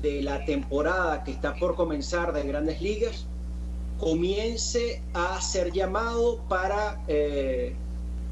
[0.00, 3.26] de la temporada que está por comenzar de grandes ligas,
[3.98, 7.74] comience a ser llamado para eh,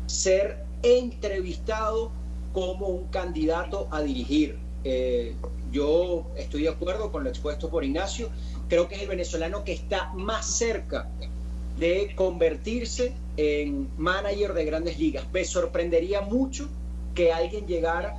[0.07, 2.13] ser entrevistado
[2.53, 4.59] como un candidato a dirigir.
[4.85, 5.35] Eh,
[5.71, 8.29] yo estoy de acuerdo con lo expuesto por Ignacio.
[8.69, 11.09] Creo que es el venezolano que está más cerca
[11.83, 15.25] de convertirse en manager de grandes ligas.
[15.33, 16.69] Me sorprendería mucho
[17.13, 18.17] que alguien llegara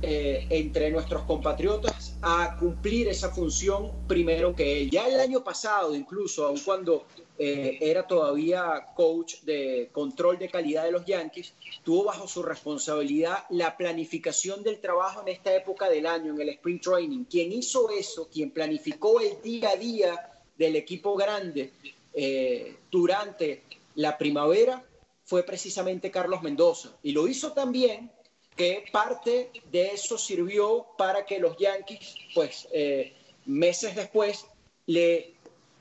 [0.00, 4.90] eh, entre nuestros compatriotas a cumplir esa función primero que él.
[4.90, 7.04] Ya el año pasado, incluso, aun cuando
[7.38, 11.52] eh, era todavía coach de control de calidad de los Yankees,
[11.84, 16.48] tuvo bajo su responsabilidad la planificación del trabajo en esta época del año, en el
[16.48, 17.24] Spring Training.
[17.24, 21.70] Quien hizo eso, quien planificó el día a día del equipo grande
[22.14, 23.62] eh, durante
[23.94, 24.82] la primavera,
[25.24, 26.96] fue precisamente Carlos Mendoza.
[27.02, 28.10] Y lo hizo también
[28.56, 33.14] que parte de eso sirvió para que los Yankees, pues eh,
[33.46, 34.46] meses después,
[34.86, 35.34] le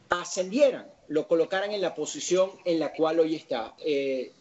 [0.09, 3.75] ascendieran, lo colocaran en la posición en la cual hoy está.
[3.79, 4.31] Eh,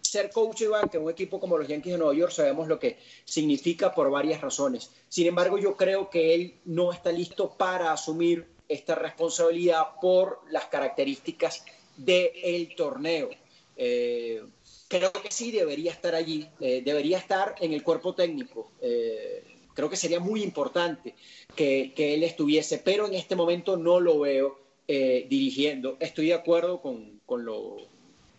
[0.00, 2.78] ser coach de banca en un equipo como los Yankees de Nueva York sabemos lo
[2.78, 4.90] que significa por varias razones.
[5.08, 10.66] Sin embargo, yo creo que él no está listo para asumir esta responsabilidad por las
[10.66, 11.64] características
[11.96, 13.30] del torneo.
[13.76, 14.42] Eh,
[14.88, 18.70] creo que sí debería estar allí, eh, debería estar en el cuerpo técnico.
[18.80, 19.42] Eh,
[19.74, 21.14] creo que sería muy importante
[21.54, 24.58] que, él estuviese, pero en este momento no lo veo
[24.88, 25.96] dirigiendo.
[25.98, 27.76] Estoy de acuerdo con, lo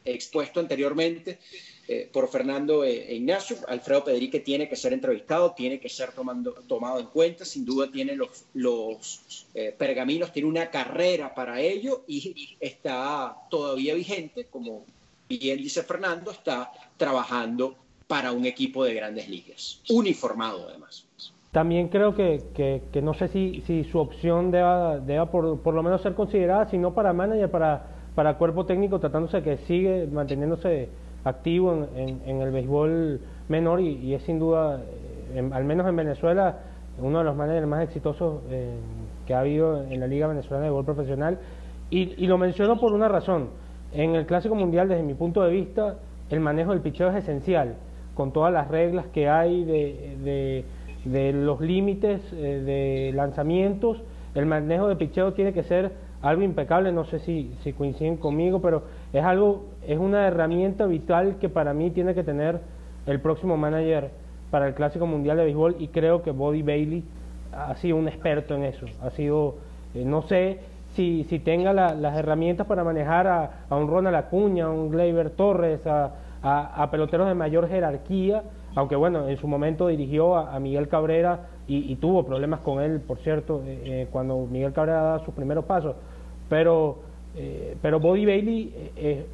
[0.05, 1.39] expuesto anteriormente
[2.11, 3.57] por Fernando e Ignacio.
[3.67, 7.89] Alfredo Pedrique tiene que ser entrevistado, tiene que ser tomando, tomado en cuenta, sin duda
[7.91, 14.83] tiene los, los pergaminos, tiene una carrera para ello y está todavía vigente como
[15.27, 17.75] bien dice Fernando, está trabajando
[18.07, 21.05] para un equipo de grandes ligas, uniformado además.
[21.51, 26.77] También creo que, no sé si, su opción deba, por, lo menos ser considerada, si
[26.77, 30.89] no para manager, para, para cuerpo técnico, tratándose que sigue manteniéndose
[31.27, 34.81] activo en, el béisbol menor y, es sin duda,
[35.33, 36.59] eh, al menos en Venezuela,
[36.99, 38.75] uno de los managers más exitosos eh,
[39.25, 41.39] que ha habido en la Liga Venezolana de Béisbol Profesional.
[41.89, 43.49] Y, y lo menciono por una razón
[43.93, 45.95] en el Clásico Mundial, desde mi punto de vista,
[46.29, 47.75] el manejo del picheo es esencial,
[48.15, 50.65] con todas las reglas que hay de,
[51.33, 54.01] los límites eh, de lanzamientos.
[54.35, 55.93] El manejo de picheo tiene que ser
[56.27, 61.37] algo impecable, no sé si, si coinciden conmigo, pero es algo, es una herramienta vital
[61.39, 62.59] que para mí tiene que tener
[63.05, 64.11] el próximo manager
[64.51, 67.03] para el Clásico Mundial de Béisbol y creo que Body Bailey
[67.53, 69.55] ha sido un experto en eso, ha sido,
[69.93, 70.59] eh, no sé,
[70.95, 75.81] si, si tenga las herramientas para manejar a, un Ronald Acuña, a un Gleyber Torres,
[75.85, 78.43] a, peloteros de mayor jerarquía,
[78.75, 83.17] aunque bueno, en su momento dirigió a, Miguel Cabrera y, tuvo problemas con él, por
[83.19, 85.95] cierto, eh, eh, cuando Miguel Cabrera daba sus primeros pasos,
[86.49, 86.99] pero,
[87.35, 88.73] eh, pero Body Bailey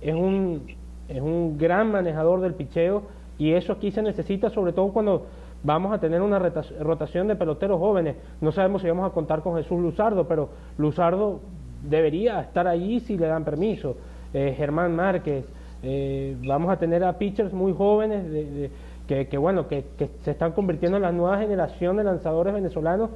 [0.02, 0.64] es, un,
[1.08, 3.04] es un gran manejador del picheo
[3.38, 5.26] y eso aquí se necesita sobre todo cuando
[5.64, 8.16] vamos a tener una rotación de peloteros jóvenes.
[8.42, 11.40] No sabemos si vamos a contar con Jesús Luzardo, pero Luzardo
[11.82, 13.96] debería estar allí si le dan permiso.
[14.34, 15.46] Eh, Germán Márquez,
[15.84, 18.72] eh, vamos a tener a pitchers muy jóvenes
[19.08, 19.84] que, bueno, que,
[20.24, 23.10] se están convirtiendo en la nueva generación de lanzadores venezolanos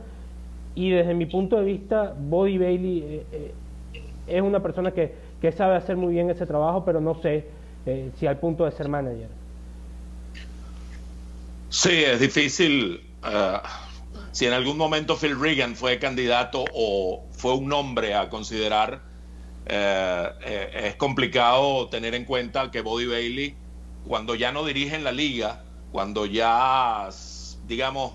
[0.76, 3.54] y desde mi punto de vista, Body Bailey eh,
[4.28, 7.46] es una persona que, que, sabe hacer muy bien ese trabajo, pero no sé
[8.20, 9.30] si al punto de ser manager.
[11.70, 13.02] Sí, es difícil.
[13.26, 13.60] Eh,
[14.32, 19.02] si en algún momento Phil Reagan fue candidato o fue un nombre a considerar,
[19.66, 23.56] eh, eh, es complicado tener en cuenta que Body Bailey,
[24.08, 27.10] cuando ya no dirige en la liga, cuando ya,
[27.68, 28.14] digamos,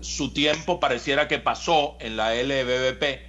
[0.00, 3.27] su tiempo pareciera que pasó en la LBBP,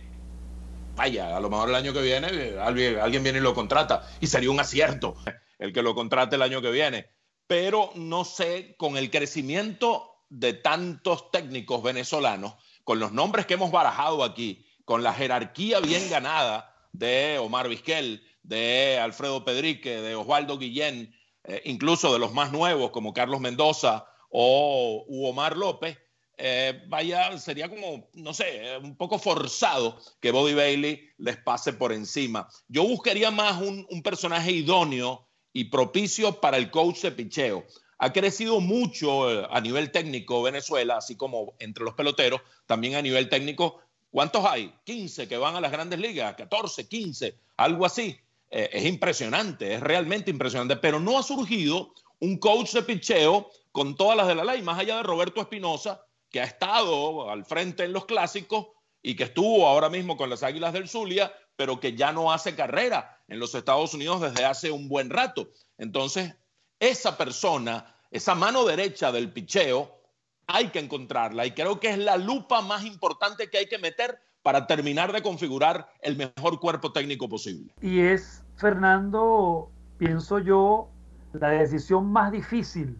[1.00, 2.28] vaya, a lo mejor el año que viene
[2.60, 4.06] alguien viene y lo contrata.
[4.20, 5.16] Y sería un acierto
[5.58, 7.08] el que lo contrate el año que viene.
[7.47, 13.72] Pero no sé, con el crecimiento de tantos técnicos venezolanos, con los nombres que hemos
[13.72, 20.58] barajado aquí, con la jerarquía bien ganada de Omar Vizquel, de Alfredo Pedrique, de Osvaldo
[20.58, 25.97] Guillén, eh, incluso de los más nuevos como Carlos Mendoza o Omar López,
[26.42, 31.92] eh, vaya, sería como, no sé, un poco forzado que Bobby Bailey les pase por
[31.92, 32.48] encima.
[32.70, 37.66] Yo buscaría más un, personaje idóneo y propicio para el coach de picheo.
[37.98, 43.02] Ha crecido mucho eh, a nivel técnico Venezuela, así como entre los peloteros, también a
[43.02, 43.82] nivel técnico.
[44.10, 44.74] ¿Cuántos hay?
[44.86, 48.18] 15 que van a las grandes ligas, 14, 15, algo así.
[48.50, 53.96] Eh, es impresionante, es realmente impresionante, pero no ha surgido un coach de picheo con
[53.96, 57.84] todas las de la ley, más allá de Roberto Espinosa, que ha estado al frente
[57.84, 58.68] en los clásicos
[59.02, 62.56] y que estuvo ahora mismo con las Águilas del Zulia, pero que ya no hace
[62.56, 65.50] carrera en los Estados Unidos desde hace un buen rato.
[65.78, 66.36] Entonces,
[66.80, 70.00] esa persona, esa mano derecha del picheo,
[70.48, 74.20] hay que encontrarla y creo que es la lupa más importante que hay que meter
[74.42, 77.74] para terminar de configurar el mejor cuerpo técnico posible.
[77.82, 80.90] Y es, Fernando, pienso yo,
[81.34, 82.98] la decisión más difícil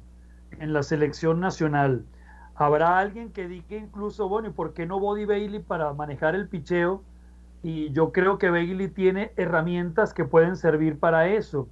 [0.60, 2.06] en la selección nacional.
[2.60, 6.50] Habrá alguien que diga incluso, bueno, ¿y por qué no Body Bailey para manejar el
[6.50, 7.06] picheo?
[7.64, 11.70] Y yo creo que Bailey tiene herramientas que pueden servir para eso.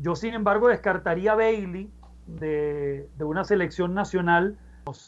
[0.00, 1.92] Yo, sin embargo, descartaría Bailey
[2.26, 4.58] de, de una selección nacional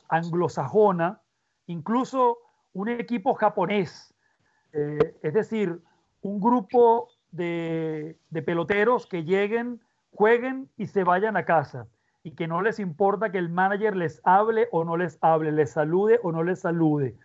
[0.09, 1.21] anglosajona,
[1.67, 2.39] incluso
[2.73, 4.15] un equipo japonés,
[4.73, 5.83] eh, es decir,
[6.23, 9.81] un grupo de, de, peloteros que lleguen,
[10.13, 11.89] jueguen y se vayan a casa
[12.23, 15.71] y que no les importa que el manager les hable o no les hable, les
[15.71, 17.17] salude o no les salude.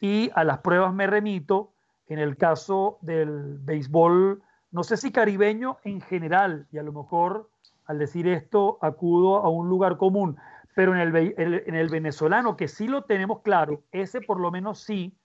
[0.00, 1.72] Y a las pruebas me remito
[2.08, 7.48] en el caso del béisbol, no sé si caribeño en general, y a lo mejor
[7.86, 10.36] al decir esto acudo a un lugar común,
[10.74, 14.80] pero en el, en el venezolano, que sí lo tenemos claro, ese por lo menos
[14.80, 15.16] sí,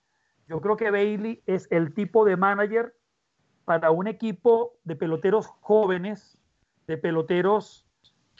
[0.47, 2.95] yo creo que Bailey es el tipo de manager
[3.65, 6.37] para un equipo de peloteros jóvenes,
[6.87, 7.85] de peloteros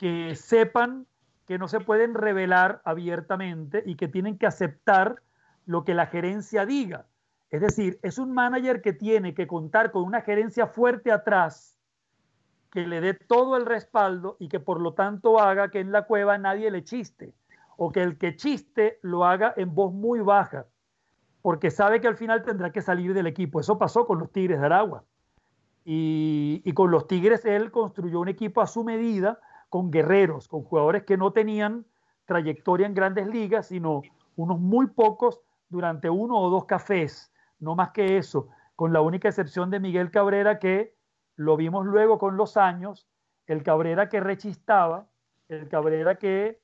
[0.00, 1.06] que sepan
[1.44, 5.20] que no se pueden revelar abiertamente y que tienen que aceptar
[5.66, 7.04] lo que la gerencia diga.
[7.50, 11.76] Es decir, es un manager que tiene que contar con una gerencia fuerte atrás
[12.70, 16.06] que le dé todo el respaldo y que por lo tanto haga que en la
[16.06, 17.34] cueva nadie le chiste
[17.76, 20.64] o que el que chiste lo haga en voz muy baja,
[21.42, 23.60] porque sabe que al final tendrá que salir del equipo.
[23.60, 25.04] Eso pasó con los Tigres de Aragua.
[25.84, 29.40] Y, y con los Tigres él construyó un equipo a su medida,
[29.70, 31.86] con guerreros, con jugadores que no tenían
[32.26, 34.02] trayectoria en grandes ligas, sino
[34.36, 39.28] unos muy pocos durante uno o dos cafés, no más que eso, con la única
[39.28, 40.94] excepción de Miguel Cabrera que
[41.36, 43.08] lo vimos luego con los años,
[43.46, 45.06] el Cabrera que rechistaba,
[45.48, 46.60] el Cabrera que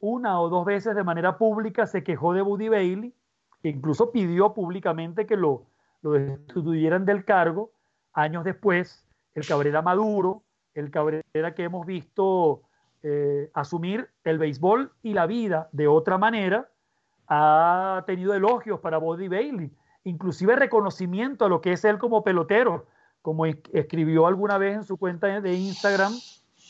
[0.00, 3.14] una o dos veces de manera pública se quejó de Buddy Bailey,
[3.62, 5.66] incluso pidió públicamente que lo,
[6.02, 7.72] lo destituyeran del cargo.
[8.12, 10.42] Años después, el Cabrera Maduro,
[10.74, 12.62] el Cabrera que hemos visto
[13.02, 16.68] eh, asumir el béisbol y la vida de otra manera,
[17.28, 19.70] ha tenido elogios para Buddy Bailey,
[20.04, 22.86] inclusive reconocimiento a lo que es él como pelotero
[23.24, 26.12] como escribió alguna vez en su cuenta de Instagram,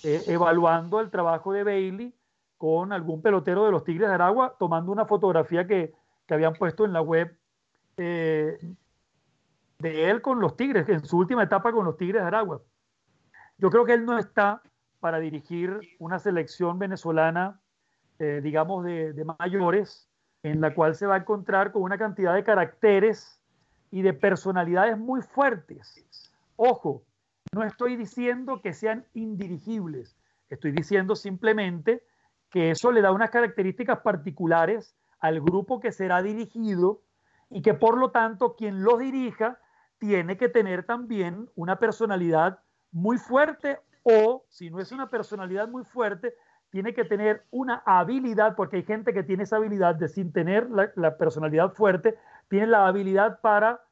[0.04, 2.14] eh, evaluando el trabajo de Bailey
[2.56, 5.92] con algún pelotero de los Tigres de Aragua, tomando una fotografía que,
[6.28, 7.36] habían puesto en la web
[7.96, 8.56] eh,
[9.80, 12.62] de él con los Tigres, en su última etapa con los Tigres de Aragua.
[13.58, 14.62] Yo creo que él no está
[15.00, 17.60] para dirigir una selección venezolana,
[18.18, 20.08] eh, digamos, de, de mayores,
[20.42, 23.40] en la cual se va a encontrar con una cantidad de caracteres
[23.90, 26.04] y de personalidades muy fuertes.
[26.56, 27.04] Ojo,
[27.52, 30.16] no estoy diciendo que sean indirigibles,
[30.48, 32.04] estoy diciendo simplemente
[32.50, 37.02] que eso le da unas características particulares al grupo que será dirigido
[37.50, 39.60] y que por lo tanto quien los dirija
[39.98, 42.60] tiene que tener también una personalidad
[42.94, 46.34] muy fuerte o si no es una personalidad muy fuerte,
[46.70, 50.68] tiene que tener una habilidad, porque hay gente que tiene esa habilidad de sin tener
[50.70, 52.16] la, personalidad fuerte,
[52.48, 53.82] tiene la habilidad para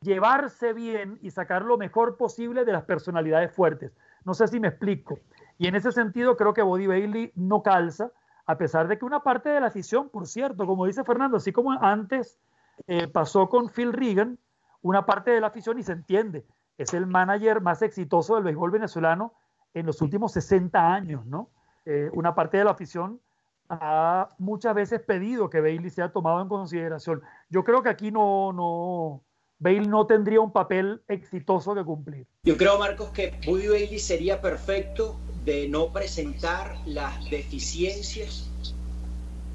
[0.00, 3.92] llevarse bien y sacar lo mejor posible de las personalidades fuertes.
[4.24, 5.18] No sé si me explico.
[5.58, 8.10] Y en ese sentido creo que Body Bailey no calza,
[8.46, 11.52] a pesar de que una parte de la afición, por cierto, como dice Fernando, así
[11.52, 12.38] como antes
[12.86, 14.38] eh, pasó con Phil Regan,
[14.82, 16.44] una parte de la afición, y se entiende,
[16.78, 19.34] es el manager más exitoso del béisbol venezolano
[19.74, 21.50] en los últimos 60 años, ¿no?
[21.84, 23.20] Eh, una parte de la afición
[23.68, 27.22] ha muchas veces pedido que Bailey sea tomado en consideración.
[27.50, 29.22] Yo creo que aquí no, no,
[29.58, 32.26] Bale no tendría un papel exitoso que cumplir.
[32.44, 38.50] Yo creo, Marcos, que Buddy Bailey sería perfecto de no presentar las deficiencias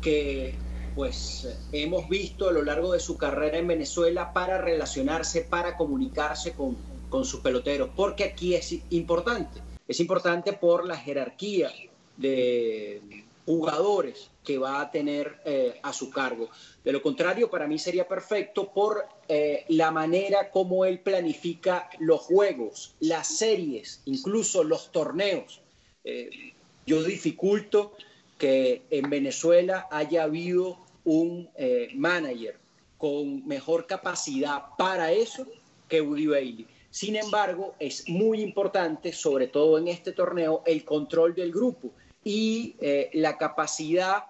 [0.01, 0.55] que
[0.95, 6.53] pues hemos visto a lo largo de su carrera en Venezuela para relacionarse, para comunicarse
[6.53, 6.75] con,
[7.11, 11.71] con sus peloteros, porque aquí es importante, es importante por la jerarquía
[12.17, 16.49] de jugadores que va a tener eh, a su cargo.
[16.85, 22.21] De lo contrario, para mí sería perfecto por eh, la manera como él planifica los
[22.21, 25.61] juegos, las series, incluso los torneos.
[26.05, 26.53] Eh,
[26.85, 27.91] yo dificulto
[28.37, 31.49] que en Venezuela haya habido un
[31.95, 32.57] manager
[32.97, 35.45] con mejor capacidad para eso
[35.89, 36.67] que Woody Bailey.
[36.91, 41.89] Sin embargo, es muy importante, sobre todo en este torneo, el control del grupo
[42.23, 42.75] y
[43.13, 44.25] la capacidad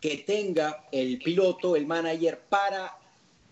[0.00, 2.96] que tenga el piloto, el manager, para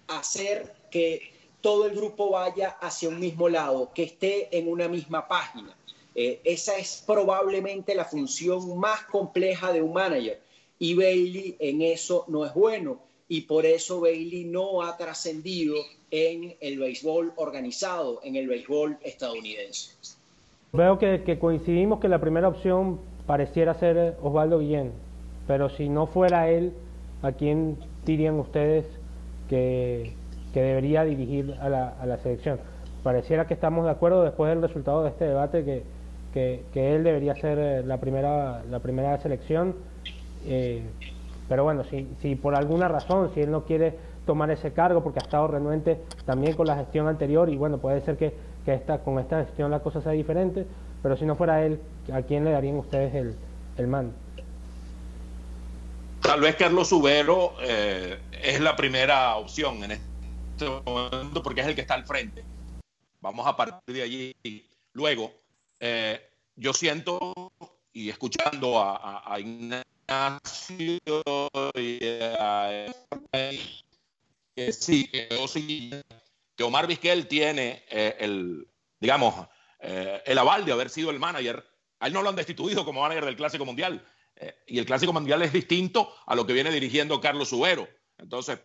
[0.06, 5.26] hacer que todo el grupo vaya hacia un mismo lado, que esté en una misma
[5.28, 5.76] página.
[6.14, 10.40] Eh, esa es probablemente la función más compleja de un manager
[10.78, 13.00] y Bailey en eso no es bueno.
[13.28, 15.76] Y por eso Bailey no ha trascendido
[16.10, 19.92] en el béisbol organizado, en el béisbol estadounidense.
[20.72, 24.92] Veo que, coincidimos que la primera opción pareciera ser Osvaldo Guillén,
[25.46, 26.72] pero si no fuera él,
[27.22, 28.86] ¿a quién dirían ustedes
[29.48, 30.14] que,
[30.54, 32.58] debería dirigir a la, selección?
[33.02, 37.34] Pareciera que estamos de acuerdo después del resultado de este debate que, que, él debería
[37.36, 39.74] ser eh, la primera, la primera selección.
[40.46, 40.82] Eh,
[41.49, 43.96] pero bueno, si, si por alguna razón, si él no quiere
[44.26, 48.03] tomar ese cargo porque ha estado renuente también con la gestión anterior y bueno, puede
[48.03, 48.34] ser que,
[48.64, 50.66] que esta, con esta gestión la cosa sea diferente,
[51.03, 51.80] pero si no fuera él,
[52.12, 53.34] ¿a quién le darían ustedes el,
[53.78, 54.12] el mando?
[56.20, 61.74] Tal vez Carlos Subero eh, es la primera opción en este momento porque es el
[61.74, 62.44] que está al frente.
[63.20, 64.36] Vamos a partir de allí.
[64.92, 65.32] Luego,
[65.80, 66.20] eh,
[66.55, 67.32] yo siento
[67.94, 69.97] y escuchando a, a Ignacio
[71.74, 71.98] y
[74.54, 75.11] que sí,
[76.56, 78.66] que Omar Vizquel tiene eh, el,
[78.98, 79.46] digamos,
[79.80, 81.64] eh, el aval de haber sido el manager.
[82.00, 84.04] A él no lo han destituido como manager del Clásico Mundial.
[84.36, 87.88] Eh, y el Clásico Mundial es distinto a lo que viene dirigiendo Carlos Subero.
[88.16, 88.59] Entonces,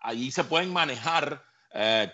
[0.00, 1.44] ahí se pueden manejar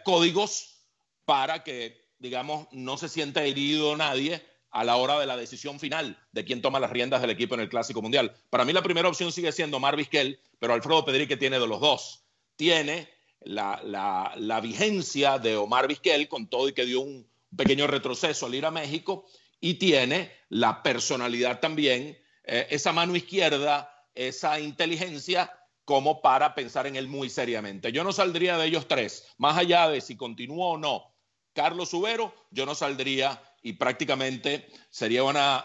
[0.04, 0.86] códigos
[1.26, 6.18] para que, digamos, no se sienta herido nadie a la hora de la decisión final
[6.32, 8.34] de quién toma las riendas del equipo en el Clásico Mundial.
[8.50, 11.80] Para mí la primera opción sigue siendo Mar Vizquel, pero Alfredo Pedrique tiene de los
[11.80, 12.24] dos.
[12.56, 13.08] Tiene
[13.40, 18.66] la, vigencia de Omar Vizquel con todo y que dio un pequeño retroceso al ir
[18.66, 19.26] a México
[19.60, 25.52] y tiene la personalidad también, eh, esa mano izquierda, esa inteligencia
[25.84, 27.92] como para pensar en él muy seriamente.
[27.92, 31.10] Yo no saldría de ellos tres, más allá de si continúa o no
[31.52, 35.64] Carlos Subero, yo no saldría y prácticamente sería una,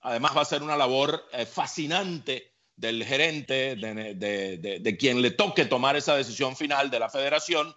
[0.00, 5.96] además va a ser una labor eh, fascinante del gerente, de, quien le toque tomar
[5.96, 7.74] esa decisión final de la federación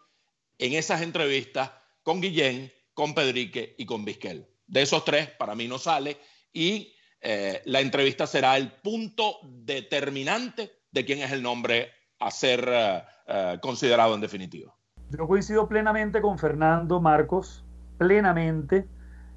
[0.58, 1.72] en esas entrevistas
[2.04, 4.46] con Guillén, con Pedrique y con Vizquel.
[4.68, 6.18] De esos tres, para mí no sale
[6.52, 12.70] y eh, la entrevista será el punto determinante de quién es el nombre a ser
[12.70, 14.76] eh, considerado en definitiva.
[15.12, 17.64] Yo coincido plenamente con Fernando Marcos
[18.00, 18.88] plenamente,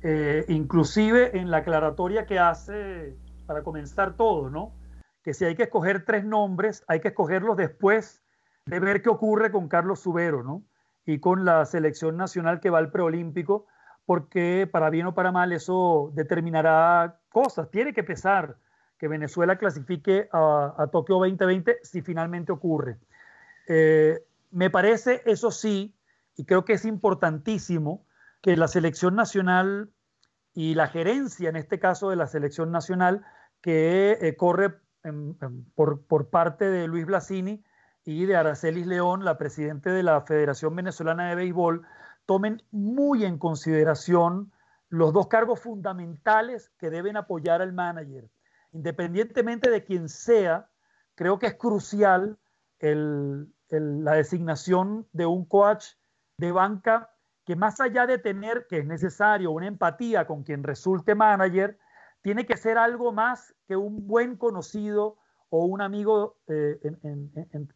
[0.02, 3.14] eh, inclusive en la aclaratoria que hace
[3.46, 4.72] para comenzar todo, ¿no?
[5.22, 8.22] Que si hay que escoger tres nombres, hay que escogerlos después
[8.64, 10.62] de ver qué ocurre con Carlos Subero, ¿no?
[11.04, 13.66] Y con la selección nacional que va al preolímpico,
[14.06, 17.68] porque para bien o para mal eso determinará cosas.
[17.70, 18.56] Tiene que pesar
[18.96, 22.98] que Venezuela clasifique a, Tokio 2020 si finalmente ocurre.
[23.66, 25.92] Eh, me parece, eso sí,
[26.36, 28.04] y creo que es importantísimo,
[28.42, 29.90] que la selección nacional
[30.52, 33.24] y la gerencia, en este caso de la selección nacional,
[33.62, 34.74] que eh, corre
[35.74, 37.64] por, parte de Luis Blasini
[38.04, 41.86] y de Aracelis León, la presidente de la Federación Venezolana de Béisbol,
[42.26, 44.52] tomen muy en consideración
[44.88, 48.28] los dos cargos fundamentales que deben apoyar al manager.
[48.72, 50.68] Independientemente de quien sea,
[51.14, 52.38] creo que es crucial
[52.80, 55.86] la designación de un coach
[56.36, 57.12] de banca
[57.44, 61.78] que más allá de tener, que es necesario, una empatía con quien resulte manager,
[62.22, 65.16] tiene que ser algo más que un buen conocido
[65.50, 66.78] o un amigo, eh,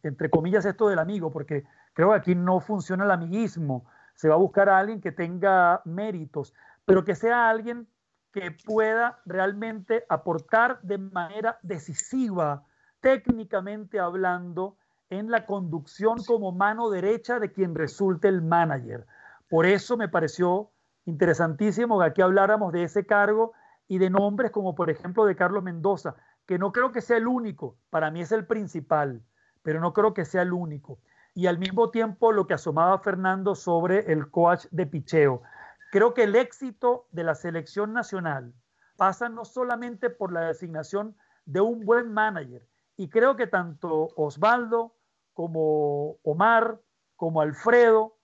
[0.03, 1.63] entre comillas esto del amigo, porque
[1.93, 5.81] creo que aquí no funciona el amiguismo, se va a buscar a alguien que tenga
[5.85, 6.53] méritos,
[6.85, 7.87] pero que sea alguien
[8.31, 12.65] que pueda realmente aportar de manera decisiva,
[12.99, 14.77] técnicamente hablando,
[15.09, 19.05] en la conducción como mano derecha de quien resulte el manager.
[19.49, 20.71] Por eso me pareció
[21.05, 23.53] interesantísimo que aquí habláramos de ese cargo
[23.87, 27.27] y de nombres como por ejemplo de Carlos Mendoza, que no creo que sea el
[27.27, 29.21] único, para mí es el principal,
[29.63, 30.99] pero no creo que sea el único.
[31.33, 35.43] Y al mismo tiempo lo que asomaba Fernando sobre el coach de picheo.
[35.91, 38.53] Creo que el éxito de la selección nacional
[38.97, 42.67] pasa no solamente por la designación de un buen manager,
[42.97, 44.95] y creo que tanto Osvaldo
[45.33, 46.81] como Omar,
[47.15, 48.16] como Alfredo,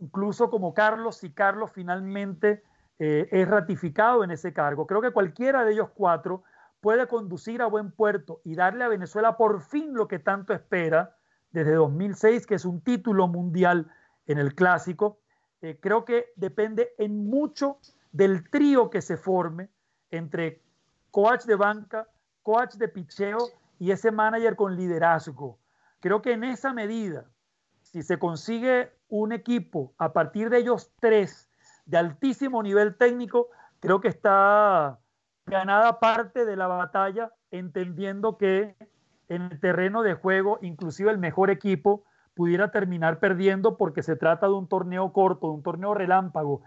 [0.00, 2.62] incluso como Carlos, si Carlos finalmente
[2.98, 4.86] eh, es ratificado en ese cargo.
[4.86, 6.42] Creo que cualquiera de ellos cuatro
[6.80, 11.16] puede conducir a buen puerto y darle a Venezuela por fin lo que tanto espera
[11.52, 13.90] desde 2006, que es un título mundial
[14.26, 15.18] en el clásico.
[15.62, 17.78] Eh, creo que depende en mucho
[18.12, 19.68] del trío que se forme
[20.10, 20.62] entre
[21.10, 22.08] coach de banca,
[22.42, 23.38] coach de picheo
[23.78, 25.58] y ese manager con liderazgo.
[26.00, 27.26] Creo que en esa medida,
[27.82, 31.50] si se consigue un equipo a partir de ellos tres
[31.84, 33.48] de altísimo nivel técnico,
[33.80, 34.98] creo que está
[35.46, 38.76] ganada parte de la batalla, entendiendo que
[39.28, 42.04] en el terreno de juego, inclusive el mejor equipo,
[42.34, 46.62] pudiera terminar perdiendo porque se trata de un torneo corto, un torneo relámpago.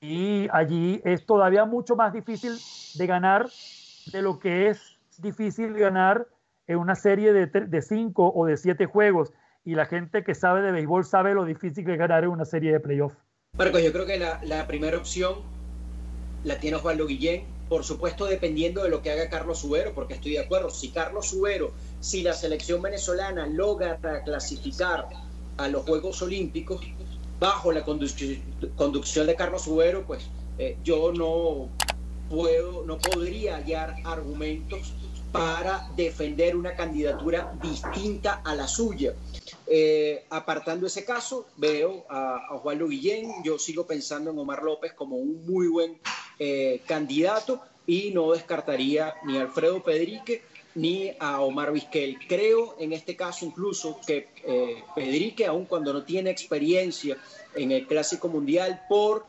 [0.00, 2.52] Y allí es todavía mucho más difícil
[2.96, 3.48] de ganar
[4.12, 6.26] de lo que es difícil ganar
[6.66, 9.32] en una serie de, de cinco o de siete juegos.
[9.64, 12.44] Y la gente que sabe de béisbol sabe lo difícil que es ganar en una
[12.44, 13.16] serie de playoffs.
[13.56, 15.40] Marcos, yo creo que la, la primera opción
[16.44, 20.32] la tiene Osvaldo Guillén, por supuesto dependiendo de lo que haga Carlos Subero, porque estoy
[20.32, 25.08] de acuerdo, si Carlos Subero, si la selección venezolana logra clasificar
[25.56, 26.80] a los Juegos Olímpicos
[27.38, 31.68] bajo la conducción de Carlos Subero, pues eh, yo no
[32.28, 34.94] puedo, no podría hallar argumentos
[35.32, 39.12] para defender una candidatura distinta a la suya.
[39.72, 44.94] Eh, apartando ese caso, veo a, a, Osvaldo Guillén, yo sigo pensando en Omar López
[44.94, 45.96] como un muy buen
[46.40, 50.42] eh, candidato y no descartaría ni a Alfredo Pedrique
[50.74, 52.18] ni a Omar Vizquel.
[52.26, 57.16] Creo en este caso incluso que eh, Pedrique, aun cuando no tiene experiencia
[57.54, 59.24] en el Clásico Mundial por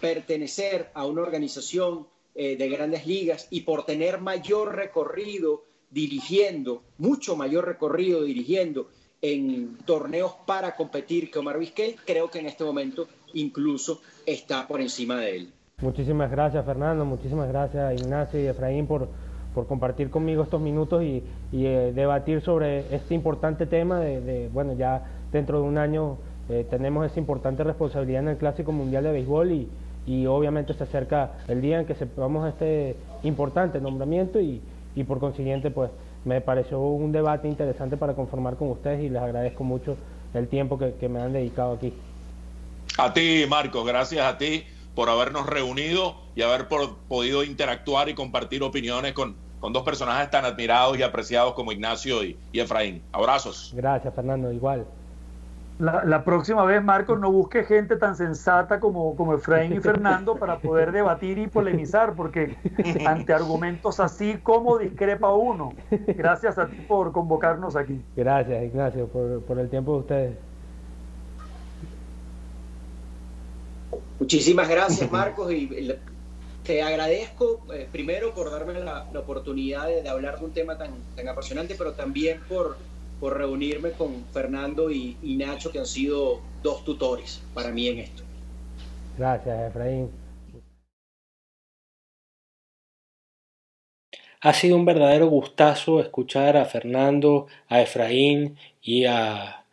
[0.00, 7.66] pertenecer a una organización de grandes ligas y por tener mayor recorrido dirigiendo, mucho mayor
[7.66, 8.88] recorrido dirigiendo
[9.22, 14.80] en torneos para competir que Omar Vizquel, creo que en este momento incluso está por
[14.80, 15.52] encima de él.
[15.80, 19.08] Muchísimas gracias Fernando, muchísimas gracias Ignacio y Efraín por,
[19.54, 25.04] por compartir conmigo estos minutos y, eh, debatir sobre este importante tema de, bueno, ya
[25.32, 26.16] dentro de un año
[26.48, 29.68] eh, tenemos esa importante responsabilidad en el Clásico Mundial de Béisbol y,
[30.06, 34.60] y obviamente se acerca el día en que sepamos este importante nombramiento y,
[34.96, 35.90] y por consiguiente pues
[36.24, 39.96] me pareció un debate interesante para conformar con ustedes y les agradezco mucho
[40.34, 41.92] el tiempo que, me han dedicado aquí.
[42.98, 44.64] A ti, Marco, gracias a ti
[44.94, 50.44] por habernos reunido y haber podido interactuar y compartir opiniones con, con, dos personajes tan
[50.44, 53.02] admirados y apreciados como Ignacio y Efraín.
[53.12, 53.72] Abrazos.
[53.74, 54.86] Gracias, Fernando, igual.
[55.78, 60.58] La, próxima vez, Marcos, no busque gente tan sensata como, como Efraín y Fernando para
[60.58, 62.56] poder debatir y polemizar, porque
[63.06, 65.74] ante argumentos así, ¿cómo discrepa uno?
[65.90, 68.00] Gracias a ti por convocarnos aquí.
[68.16, 70.36] Gracias, Ignacio, por, el tiempo de ustedes.
[74.18, 75.94] Muchísimas gracias, Marcos, y
[76.64, 81.28] te agradezco eh, primero por darme la, oportunidad de, hablar de un tema tan, tan
[81.28, 82.76] apasionante, pero también por
[83.20, 88.22] por reunirme con Fernando y, Nacho, que han sido dos tutores para mí en esto.
[89.16, 90.10] Gracias, Efraín.
[94.40, 99.64] Ha sido un verdadero gustazo escuchar a Fernando, a Efraín y a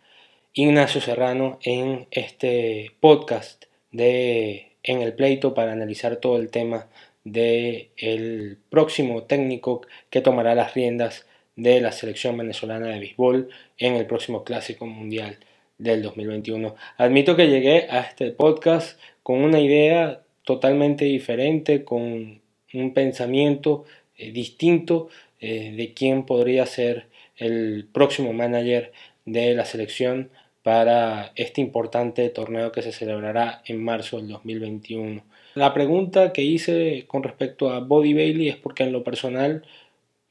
[0.54, 6.88] Ignacio Serrano en este podcast de En el pleito para analizar todo el tema
[7.24, 13.96] del el próximo técnico que tomará las riendas de la selección venezolana de béisbol en
[13.96, 15.38] el próximo Clásico Mundial
[15.78, 16.76] del 2021.
[16.98, 22.42] Admito que llegué a este podcast con una idea totalmente diferente, con
[22.74, 23.86] un pensamiento
[24.18, 28.94] eh, distinto eh, de quién podría ser el próximo manager
[29.26, 30.30] de la selección
[30.64, 35.24] para este importante torneo que se celebrará en marzo del 2021.
[35.56, 39.64] La pregunta que hice con respecto a Body Bailey es porque en lo personal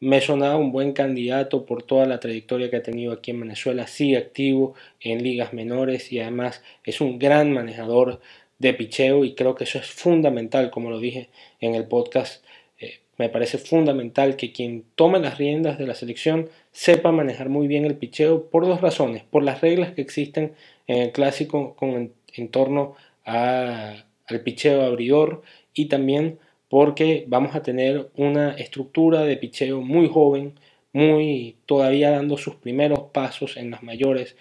[0.01, 3.87] me sonaba un buen candidato por toda la trayectoria que ha tenido aquí en Venezuela,
[3.87, 8.21] sigue activo en ligas menores y además es un gran manejador
[8.59, 11.31] de picheo y creo que eso es fundamental, como lo dije
[11.61, 12.45] en el podcast,
[12.79, 17.67] eh, me parece fundamental que quien tome las riendas de la selección sepa manejar muy
[17.67, 20.55] bien el picheo por dos razones, por las reglas que existen
[20.87, 24.05] en el clásico con, en, torno al
[24.45, 25.43] picheo abridor
[25.73, 26.39] y también
[26.75, 30.59] porque vamos a tener una estructura de picheo muy joven,
[30.93, 34.35] muy todavía dando sus primeros pasos en las mayores,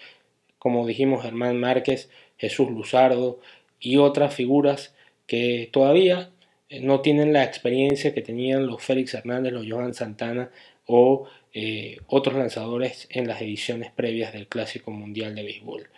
[0.58, 3.38] como dijimos Germán Márquez, Jesús Luzardo
[3.78, 4.96] y otras figuras
[5.28, 6.32] que todavía
[6.70, 10.50] eh, no tienen la experiencia que tenían los Félix Hernández, los Johan Santana
[10.86, 15.88] o eh, otros lanzadores en las ediciones previas del Clásico Mundial de Béisbol.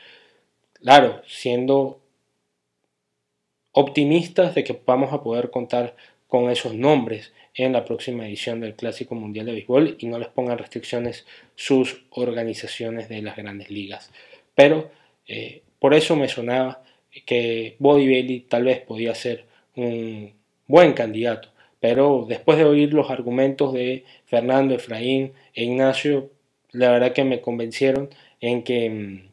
[0.83, 1.99] Claro, siendo
[3.73, 5.97] optimistas de que vamos a poder contar
[6.29, 10.29] con esos nombres en la próxima edición del Clásico Mundial de Béisbol y no les
[10.29, 14.11] pongan restricciones sus organizaciones de las grandes ligas.
[14.55, 14.91] Pero
[15.27, 16.83] eh, por eso me sonaba
[17.25, 20.35] que Body Bailey tal vez podía ser un
[20.67, 21.49] buen candidato.
[21.81, 26.31] Pero después de oír los argumentos de Fernando, Efraín e Ignacio,
[26.73, 28.11] la verdad que me convencieron
[28.41, 29.29] en que mm,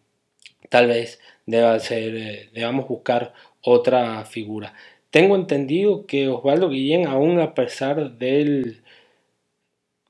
[0.69, 4.73] tal vez deba ser, eh, debamos buscar otra figura.
[5.13, 8.81] Tengo entendido que Osvaldo Guillén, aún a pesar del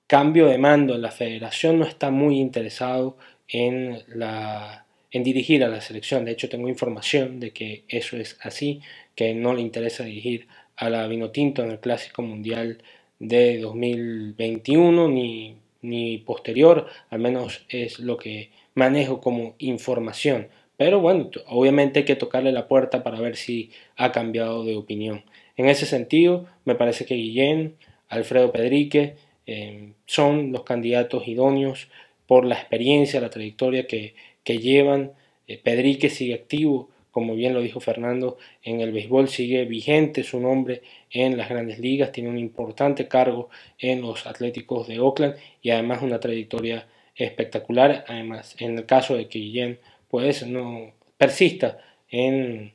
[0.07, 3.17] cambio de mando en la federación no está muy interesado
[3.49, 6.23] en, la, en dirigir a la selección.
[6.23, 8.79] De hecho, tengo información de que eso es así,
[9.13, 10.47] que no le interesa dirigir
[10.77, 12.81] a la Vinotinto en el Clásico Mundial
[13.19, 20.47] de 2021 ni, ni posterior, al menos es lo que manejo como información.
[20.77, 25.23] Pero bueno, obviamente hay que tocarle la puerta para ver si ha cambiado de opinión.
[25.55, 27.75] En ese sentido, me parece que Guillén,
[28.09, 29.15] Alfredo Pedrique
[29.45, 31.89] eh, son los candidatos idóneos
[32.27, 34.15] por la experiencia, la trayectoria que,
[34.45, 35.11] llevan.
[35.47, 40.39] Eh, Pedrique sigue activo, como bien lo dijo Fernando, en el béisbol sigue vigente su
[40.39, 45.69] nombre en las grandes ligas, tiene un importante cargo en los Atléticos de Oakland y
[45.69, 48.03] además una trayectoria espectacular.
[48.07, 49.79] Además, en el caso de que Guillén
[50.13, 52.73] pues no persista en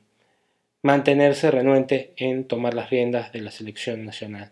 [0.82, 4.50] mantenerse renuente en tomar las riendas de la selección nacional.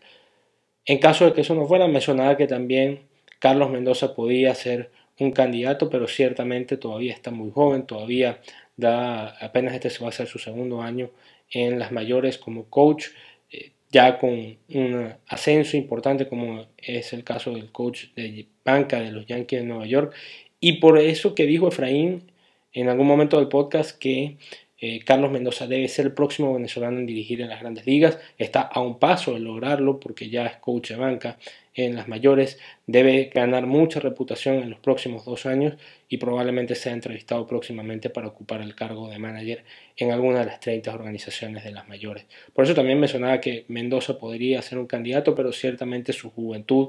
[0.84, 3.01] En caso de que eso no fuera, mencionaba que también
[3.41, 8.41] Carlos Mendoza podía ser un candidato, pero ciertamente todavía está muy joven, todavía
[8.76, 11.11] da apenas este se va a ser su segundo año
[11.51, 13.07] en las mayores como coach,
[13.51, 19.11] eh, ya con un ascenso importante como es el caso del coach de banca de
[19.11, 20.14] los Yankees de Nueva York.
[20.61, 22.30] Y por eso que dijo Efraín
[22.76, 24.36] en algún momento del podcast que
[24.78, 28.18] eh, Carlos Mendoza debe ser el próximo venezolano en dirigir en las grandes ligas.
[28.36, 31.38] Está a un paso de lograrlo porque ya es coach de banca
[31.74, 32.58] en las mayores.
[32.86, 35.74] Debe ganar mucha reputación en los próximos dos años
[36.10, 39.64] y probablemente sea entrevistado próximamente para ocupar el cargo de manager
[39.96, 42.26] en alguna de las 30 organizaciones de las mayores.
[42.52, 46.88] Por eso también mencionaba que Mendoza podría ser un candidato, pero ciertamente su juventud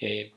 [0.00, 0.32] eh,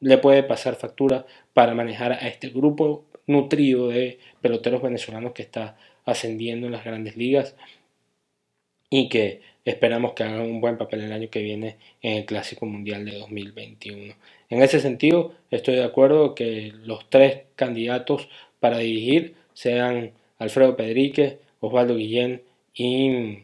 [0.00, 5.76] le puede pasar factura para manejar a este grupo nutrido de peloteros venezolanos que está
[6.04, 7.54] ascendiendo en las grandes ligas
[8.90, 12.64] y que esperamos que hagan un buen papel el año que viene en el Clásico
[12.64, 14.14] Mundial de 2021.
[14.48, 18.28] En ese sentido, estoy de acuerdo que los tres candidatos
[18.60, 22.42] para dirigir sean Alfredo Pedrique, Osvaldo Guillén
[22.72, 23.40] y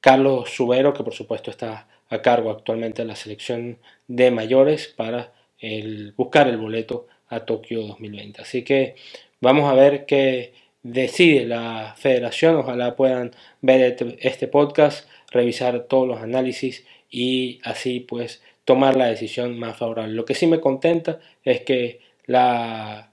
[0.00, 5.32] Carlos Subero, que por supuesto está a cargo actualmente de la selección de mayores para
[5.58, 8.42] el, buscar el boleto a Tokio 2020.
[8.42, 8.96] Así que
[9.40, 10.52] vamos a ver qué
[10.82, 12.56] decide la federación.
[12.56, 19.06] Ojalá puedan ver este, este podcast, revisar todos los análisis y así pues tomar la
[19.06, 20.14] decisión más favorable.
[20.14, 23.10] Lo que sí me contenta es que la,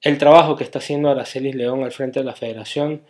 [0.00, 3.02] el trabajo que está haciendo Aracelis León al frente de la federación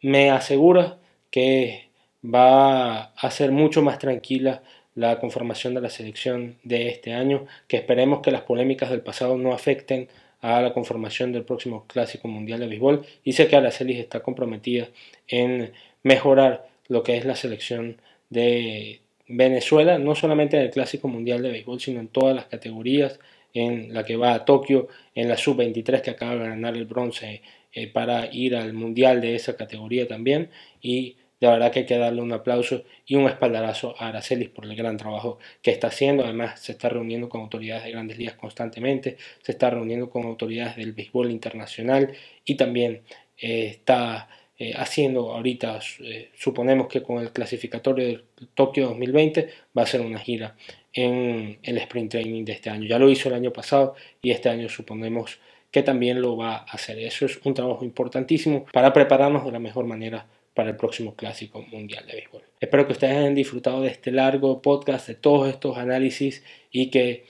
[0.00, 0.98] me asegura
[1.30, 1.90] que
[2.24, 4.62] va a ser mucho más tranquila
[4.94, 9.36] la conformación de la selección de este año, que esperemos que las polémicas del pasado
[9.36, 10.08] no afecten
[10.40, 13.06] a la conformación del próximo Clásico Mundial de Béisbol.
[13.24, 14.88] Y sé que Araceli está comprometida
[15.28, 15.72] en
[16.02, 17.96] mejorar lo que es la selección
[18.28, 23.18] de Venezuela, no solamente en el Clásico Mundial de Béisbol, sino en todas las categorías,
[23.54, 27.42] en la que va a Tokio, en la Sub-23 que acaba de ganar el bronce
[27.72, 31.98] eh, para ir al Mundial de esa categoría también y de verdad que hay que
[31.98, 36.22] darle un aplauso y un espaldarazo a Aracelis por el gran trabajo que está haciendo.
[36.22, 40.76] Además, se está reuniendo con autoridades de grandes ligas constantemente, se está reuniendo con autoridades
[40.76, 42.12] del béisbol internacional
[42.44, 43.02] y también
[43.36, 48.20] eh, está eh, haciendo ahorita, eh, suponemos que con el clasificatorio de
[48.54, 50.54] Tokio 2020 va a ser una gira
[50.92, 52.86] en el sprint training de este año.
[52.86, 55.40] Ya lo hizo el año pasado y este año suponemos
[55.72, 57.00] que también lo va a hacer.
[57.00, 60.24] Eso es un trabajo importantísimo para prepararnos de la mejor manera
[60.54, 62.42] para el próximo Clásico Mundial de Béisbol.
[62.60, 67.24] Espero que ustedes hayan disfrutado de este largo podcast, de todos estos análisis y que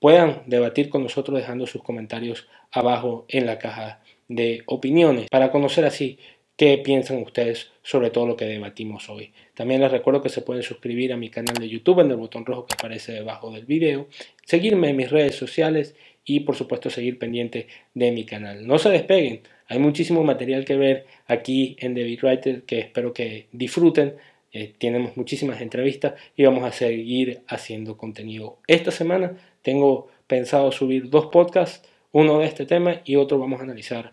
[0.00, 5.84] puedan debatir con nosotros dejando sus comentarios abajo en la caja de opiniones para conocer
[5.84, 6.18] así
[6.56, 9.32] qué piensan ustedes sobre todo lo que debatimos hoy.
[9.54, 12.46] También les recuerdo que se pueden suscribir a mi canal de YouTube en el botón
[12.46, 14.08] rojo que aparece debajo del video,
[14.44, 15.94] seguirme en mis redes sociales
[16.24, 18.66] y por supuesto seguir pendiente de mi canal.
[18.66, 19.42] No se despeguen,
[19.74, 24.14] hay muchísimo material que ver aquí en The Writer que espero que disfruten.
[24.52, 28.58] Eh, tenemos muchísimas entrevistas y vamos a seguir haciendo contenido.
[28.68, 33.64] Esta semana tengo pensado subir dos podcasts, uno de este tema y otro vamos a
[33.64, 34.12] analizar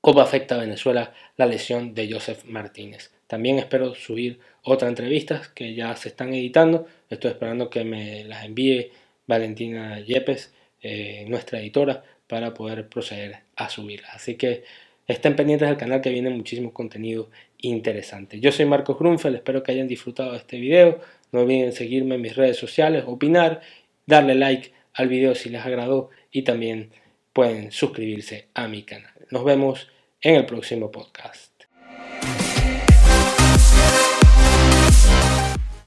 [0.00, 3.12] cómo afecta a Venezuela la lesión de Joseph Martínez.
[3.26, 6.86] También espero subir otras entrevistas que ya se están editando.
[7.10, 8.90] Estoy esperando que me las envíe
[9.26, 14.14] Valentina Yepes, eh, nuestra editora, para poder proceder a subirlas.
[14.14, 14.64] Así que
[15.06, 18.40] estén pendientes del canal que viene muchísimo contenido interesante.
[18.40, 21.00] Yo soy Marcos Grunfeld, espero que hayan disfrutado de este video.
[21.32, 23.60] No olviden seguirme en mis redes sociales, opinar,
[24.06, 26.90] darle like al video si les agradó y también
[27.32, 29.12] pueden suscribirse a mi canal.
[29.30, 29.88] Nos vemos
[30.20, 31.55] en el próximo podcast.